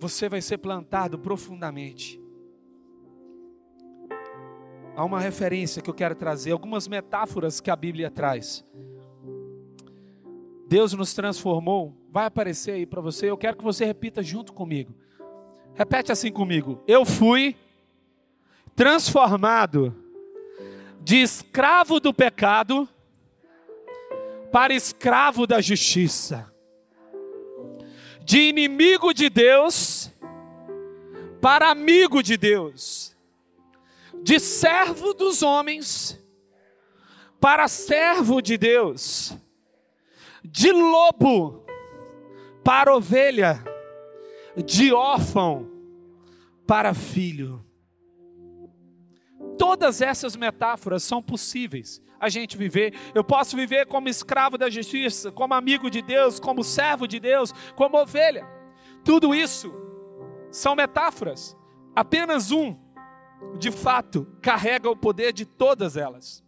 Você 0.00 0.28
vai 0.28 0.40
ser 0.40 0.58
plantado 0.58 1.18
profundamente 1.18 2.20
há 4.98 5.04
uma 5.04 5.20
referência 5.20 5.80
que 5.80 5.88
eu 5.88 5.94
quero 5.94 6.16
trazer, 6.16 6.50
algumas 6.50 6.88
metáforas 6.88 7.60
que 7.60 7.70
a 7.70 7.76
Bíblia 7.76 8.10
traz. 8.10 8.64
Deus 10.66 10.92
nos 10.92 11.14
transformou, 11.14 11.96
vai 12.10 12.26
aparecer 12.26 12.72
aí 12.72 12.84
para 12.84 13.00
você, 13.00 13.30
eu 13.30 13.36
quero 13.38 13.56
que 13.56 13.62
você 13.62 13.84
repita 13.84 14.24
junto 14.24 14.52
comigo. 14.52 14.92
Repete 15.72 16.10
assim 16.10 16.32
comigo: 16.32 16.82
Eu 16.84 17.04
fui 17.04 17.54
transformado 18.74 19.94
de 21.00 21.22
escravo 21.22 22.00
do 22.00 22.12
pecado 22.12 22.88
para 24.50 24.74
escravo 24.74 25.46
da 25.46 25.60
justiça, 25.60 26.52
de 28.24 28.40
inimigo 28.40 29.14
de 29.14 29.30
Deus 29.30 30.10
para 31.40 31.70
amigo 31.70 32.20
de 32.20 32.36
Deus 32.36 33.16
de 34.22 34.38
servo 34.38 35.14
dos 35.14 35.42
homens 35.42 36.18
para 37.40 37.68
servo 37.68 38.40
de 38.40 38.58
Deus, 38.58 39.36
de 40.44 40.72
lobo 40.72 41.64
para 42.64 42.94
ovelha, 42.94 43.62
de 44.64 44.92
órfão 44.92 45.70
para 46.66 46.92
filho. 46.94 47.64
Todas 49.56 50.00
essas 50.00 50.36
metáforas 50.36 51.02
são 51.02 51.22
possíveis 51.22 52.02
a 52.20 52.28
gente 52.28 52.56
viver. 52.56 52.94
Eu 53.14 53.22
posso 53.22 53.56
viver 53.56 53.86
como 53.86 54.08
escravo 54.08 54.58
da 54.58 54.68
justiça, 54.68 55.30
como 55.30 55.54
amigo 55.54 55.90
de 55.90 56.02
Deus, 56.02 56.40
como 56.40 56.64
servo 56.64 57.06
de 57.06 57.20
Deus, 57.20 57.52
como 57.76 57.96
ovelha. 57.96 58.46
Tudo 59.04 59.34
isso 59.34 59.72
são 60.50 60.74
metáforas. 60.74 61.56
Apenas 61.94 62.50
um, 62.50 62.76
de 63.58 63.70
fato, 63.70 64.26
carrega 64.40 64.88
o 64.88 64.96
poder 64.96 65.32
de 65.32 65.44
todas 65.44 65.96
elas. 65.96 66.44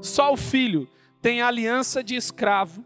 Só 0.00 0.32
o 0.32 0.36
filho 0.36 0.88
tem 1.20 1.40
a 1.40 1.48
aliança 1.48 2.02
de 2.02 2.14
escravo, 2.14 2.84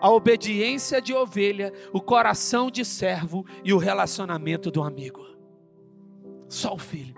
a 0.00 0.10
obediência 0.10 1.00
de 1.00 1.12
ovelha, 1.12 1.72
o 1.92 2.00
coração 2.00 2.70
de 2.70 2.84
servo 2.84 3.44
e 3.64 3.72
o 3.72 3.78
relacionamento 3.78 4.70
do 4.70 4.82
amigo. 4.82 5.26
Só 6.48 6.74
o 6.74 6.78
filho. 6.78 7.14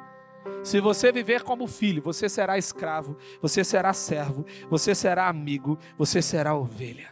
Se 0.62 0.80
você 0.80 1.10
viver 1.12 1.42
como 1.42 1.66
filho, 1.66 2.02
você 2.02 2.28
será 2.28 2.58
escravo, 2.58 3.16
você 3.40 3.64
será 3.64 3.92
servo, 3.92 4.44
você 4.68 4.94
será 4.94 5.28
amigo, 5.28 5.78
você 5.96 6.20
será 6.20 6.54
ovelha. 6.54 7.10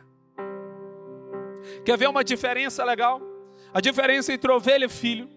Quer 1.84 1.97
ver 1.97 2.09
uma 2.09 2.24
diferença 2.24 2.84
legal? 2.84 3.20
A 3.72 3.80
diferença 3.80 4.32
entre 4.32 4.51
ovelha 4.51 4.86
e 4.86 4.89
filho. 4.89 5.28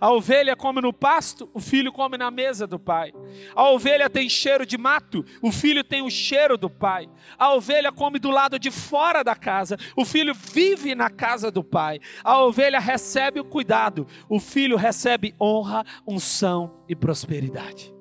A 0.00 0.10
ovelha 0.10 0.56
come 0.56 0.80
no 0.80 0.92
pasto, 0.92 1.50
o 1.52 1.60
filho 1.60 1.92
come 1.92 2.16
na 2.16 2.30
mesa 2.30 2.66
do 2.66 2.78
pai. 2.78 3.12
A 3.54 3.68
ovelha 3.70 4.08
tem 4.08 4.30
cheiro 4.30 4.64
de 4.64 4.78
mato, 4.78 5.22
o 5.42 5.52
filho 5.52 5.84
tem 5.84 6.00
o 6.00 6.10
cheiro 6.10 6.56
do 6.56 6.70
pai. 6.70 7.06
A 7.38 7.54
ovelha 7.54 7.92
come 7.92 8.18
do 8.18 8.30
lado 8.30 8.58
de 8.58 8.70
fora 8.70 9.22
da 9.22 9.36
casa, 9.36 9.76
o 9.94 10.04
filho 10.06 10.32
vive 10.34 10.94
na 10.94 11.10
casa 11.10 11.50
do 11.50 11.62
pai. 11.62 12.00
A 12.24 12.42
ovelha 12.42 12.80
recebe 12.80 13.40
o 13.40 13.44
cuidado, 13.44 14.06
o 14.26 14.40
filho 14.40 14.76
recebe 14.76 15.34
honra, 15.38 15.84
unção 16.06 16.82
e 16.88 16.96
prosperidade. 16.96 17.94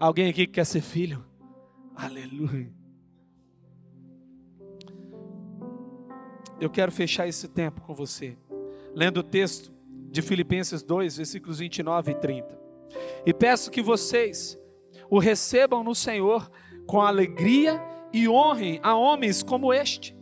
Alguém 0.00 0.30
aqui 0.30 0.46
que 0.46 0.54
quer 0.54 0.64
ser 0.64 0.80
filho? 0.80 1.22
Aleluia. 1.94 2.72
Eu 6.58 6.70
quero 6.70 6.90
fechar 6.90 7.28
esse 7.28 7.46
tempo 7.48 7.80
com 7.82 7.94
você, 7.94 8.38
lendo 8.94 9.18
o 9.18 9.22
texto 9.22 9.72
de 10.12 10.20
Filipenses 10.20 10.82
2, 10.82 11.16
versículos 11.16 11.58
29 11.58 12.12
e 12.12 12.14
30. 12.14 12.60
E 13.24 13.32
peço 13.32 13.70
que 13.70 13.80
vocês 13.80 14.58
o 15.08 15.18
recebam 15.18 15.82
no 15.82 15.94
Senhor 15.94 16.50
com 16.86 17.00
alegria 17.00 17.82
e 18.12 18.28
honrem 18.28 18.78
a 18.82 18.94
homens 18.94 19.42
como 19.42 19.72
este. 19.72 20.14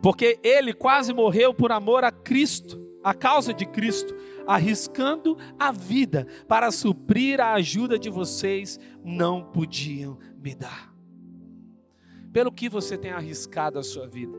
Porque 0.00 0.38
ele 0.42 0.72
quase 0.72 1.12
morreu 1.12 1.52
por 1.52 1.72
amor 1.72 2.04
a 2.04 2.12
Cristo, 2.12 2.80
a 3.02 3.12
causa 3.12 3.52
de 3.52 3.66
Cristo, 3.66 4.14
arriscando 4.46 5.36
a 5.58 5.72
vida 5.72 6.28
para 6.46 6.70
suprir 6.70 7.40
a 7.40 7.54
ajuda 7.54 7.98
de 7.98 8.08
vocês 8.08 8.78
não 9.04 9.42
podiam 9.42 10.16
me 10.40 10.54
dar. 10.54 10.94
Pelo 12.32 12.52
que 12.52 12.68
você 12.68 12.96
tem 12.96 13.10
arriscado 13.10 13.80
a 13.80 13.82
sua 13.82 14.06
vida? 14.06 14.38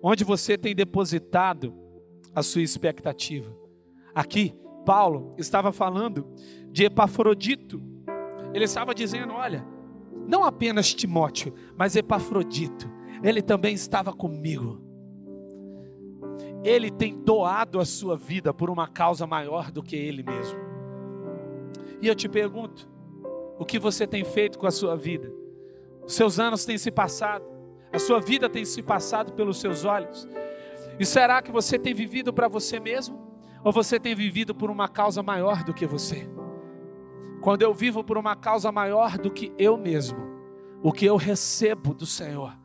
Onde 0.00 0.22
você 0.22 0.56
tem 0.56 0.74
depositado 0.74 1.83
a 2.34 2.42
sua 2.42 2.62
expectativa. 2.62 3.54
Aqui, 4.14 4.54
Paulo 4.84 5.34
estava 5.38 5.72
falando 5.72 6.26
de 6.70 6.84
Epafrodito. 6.84 7.82
Ele 8.52 8.64
estava 8.64 8.94
dizendo: 8.94 9.32
olha, 9.32 9.66
não 10.26 10.44
apenas 10.44 10.92
Timóteo, 10.92 11.54
mas 11.76 11.96
Epafrodito, 11.96 12.90
ele 13.22 13.42
também 13.42 13.74
estava 13.74 14.12
comigo. 14.12 14.80
Ele 16.62 16.90
tem 16.90 17.18
doado 17.22 17.78
a 17.78 17.84
sua 17.84 18.16
vida 18.16 18.52
por 18.52 18.70
uma 18.70 18.88
causa 18.88 19.26
maior 19.26 19.70
do 19.70 19.82
que 19.82 19.96
ele 19.96 20.22
mesmo. 20.22 20.58
E 22.00 22.08
eu 22.08 22.14
te 22.14 22.28
pergunto: 22.28 22.88
o 23.58 23.64
que 23.64 23.78
você 23.78 24.06
tem 24.06 24.24
feito 24.24 24.58
com 24.58 24.66
a 24.66 24.70
sua 24.70 24.96
vida? 24.96 25.32
Os 26.04 26.14
seus 26.14 26.38
anos 26.38 26.64
têm 26.64 26.76
se 26.76 26.90
passado, 26.90 27.44
a 27.92 27.98
sua 27.98 28.20
vida 28.20 28.48
tem 28.48 28.64
se 28.64 28.82
passado 28.82 29.32
pelos 29.32 29.58
seus 29.60 29.84
olhos. 29.84 30.28
E 30.98 31.04
será 31.04 31.42
que 31.42 31.50
você 31.50 31.78
tem 31.78 31.94
vivido 31.94 32.32
para 32.32 32.48
você 32.48 32.78
mesmo? 32.78 33.18
Ou 33.64 33.72
você 33.72 33.98
tem 33.98 34.14
vivido 34.14 34.54
por 34.54 34.70
uma 34.70 34.88
causa 34.88 35.22
maior 35.22 35.64
do 35.64 35.74
que 35.74 35.86
você? 35.86 36.28
Quando 37.40 37.62
eu 37.62 37.74
vivo 37.74 38.04
por 38.04 38.16
uma 38.16 38.36
causa 38.36 38.70
maior 38.70 39.18
do 39.18 39.30
que 39.30 39.52
eu 39.58 39.76
mesmo, 39.76 40.18
o 40.82 40.92
que 40.92 41.06
eu 41.06 41.16
recebo 41.16 41.94
do 41.94 42.06
Senhor 42.06 42.56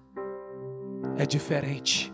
é 1.17 1.25
diferente. 1.25 2.13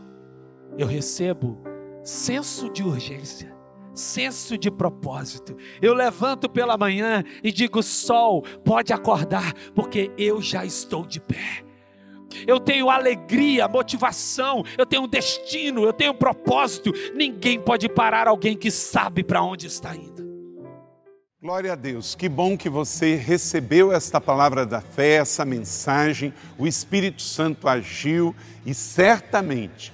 Eu 0.77 0.87
recebo 0.87 1.59
senso 2.03 2.69
de 2.69 2.83
urgência, 2.83 3.55
senso 3.93 4.57
de 4.57 4.69
propósito. 4.69 5.55
Eu 5.81 5.93
levanto 5.93 6.49
pela 6.49 6.77
manhã 6.77 7.23
e 7.43 7.51
digo: 7.51 7.81
sol, 7.81 8.43
pode 8.63 8.93
acordar, 8.93 9.53
porque 9.73 10.11
eu 10.17 10.41
já 10.41 10.63
estou 10.65 11.05
de 11.05 11.19
pé 11.19 11.64
eu 12.47 12.59
tenho 12.59 12.89
alegria, 12.89 13.67
motivação, 13.67 14.63
eu 14.77 14.85
tenho 14.85 15.07
destino, 15.07 15.83
eu 15.83 15.93
tenho 15.93 16.13
propósito. 16.13 16.91
Ninguém 17.13 17.59
pode 17.59 17.87
parar 17.89 18.27
alguém 18.27 18.55
que 18.57 18.71
sabe 18.71 19.23
para 19.23 19.41
onde 19.41 19.67
está 19.67 19.95
indo. 19.95 20.25
Glória 21.41 21.73
a 21.73 21.75
Deus, 21.75 22.15
que 22.15 22.27
bom 22.27 22.57
que 22.57 22.67
você 22.67 23.13
recebeu 23.13 23.93
esta 23.93 24.19
palavra 24.19 24.65
da 24.65 24.81
fé, 24.81 25.17
essa 25.17 25.45
mensagem. 25.45 26.33
O 26.57 26.65
Espírito 26.65 27.21
Santo 27.21 27.67
agiu 27.67 28.35
e 28.65 28.73
certamente 28.73 29.93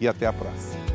e 0.00 0.08
até 0.08 0.26
a 0.26 0.32
próxima. 0.32 0.86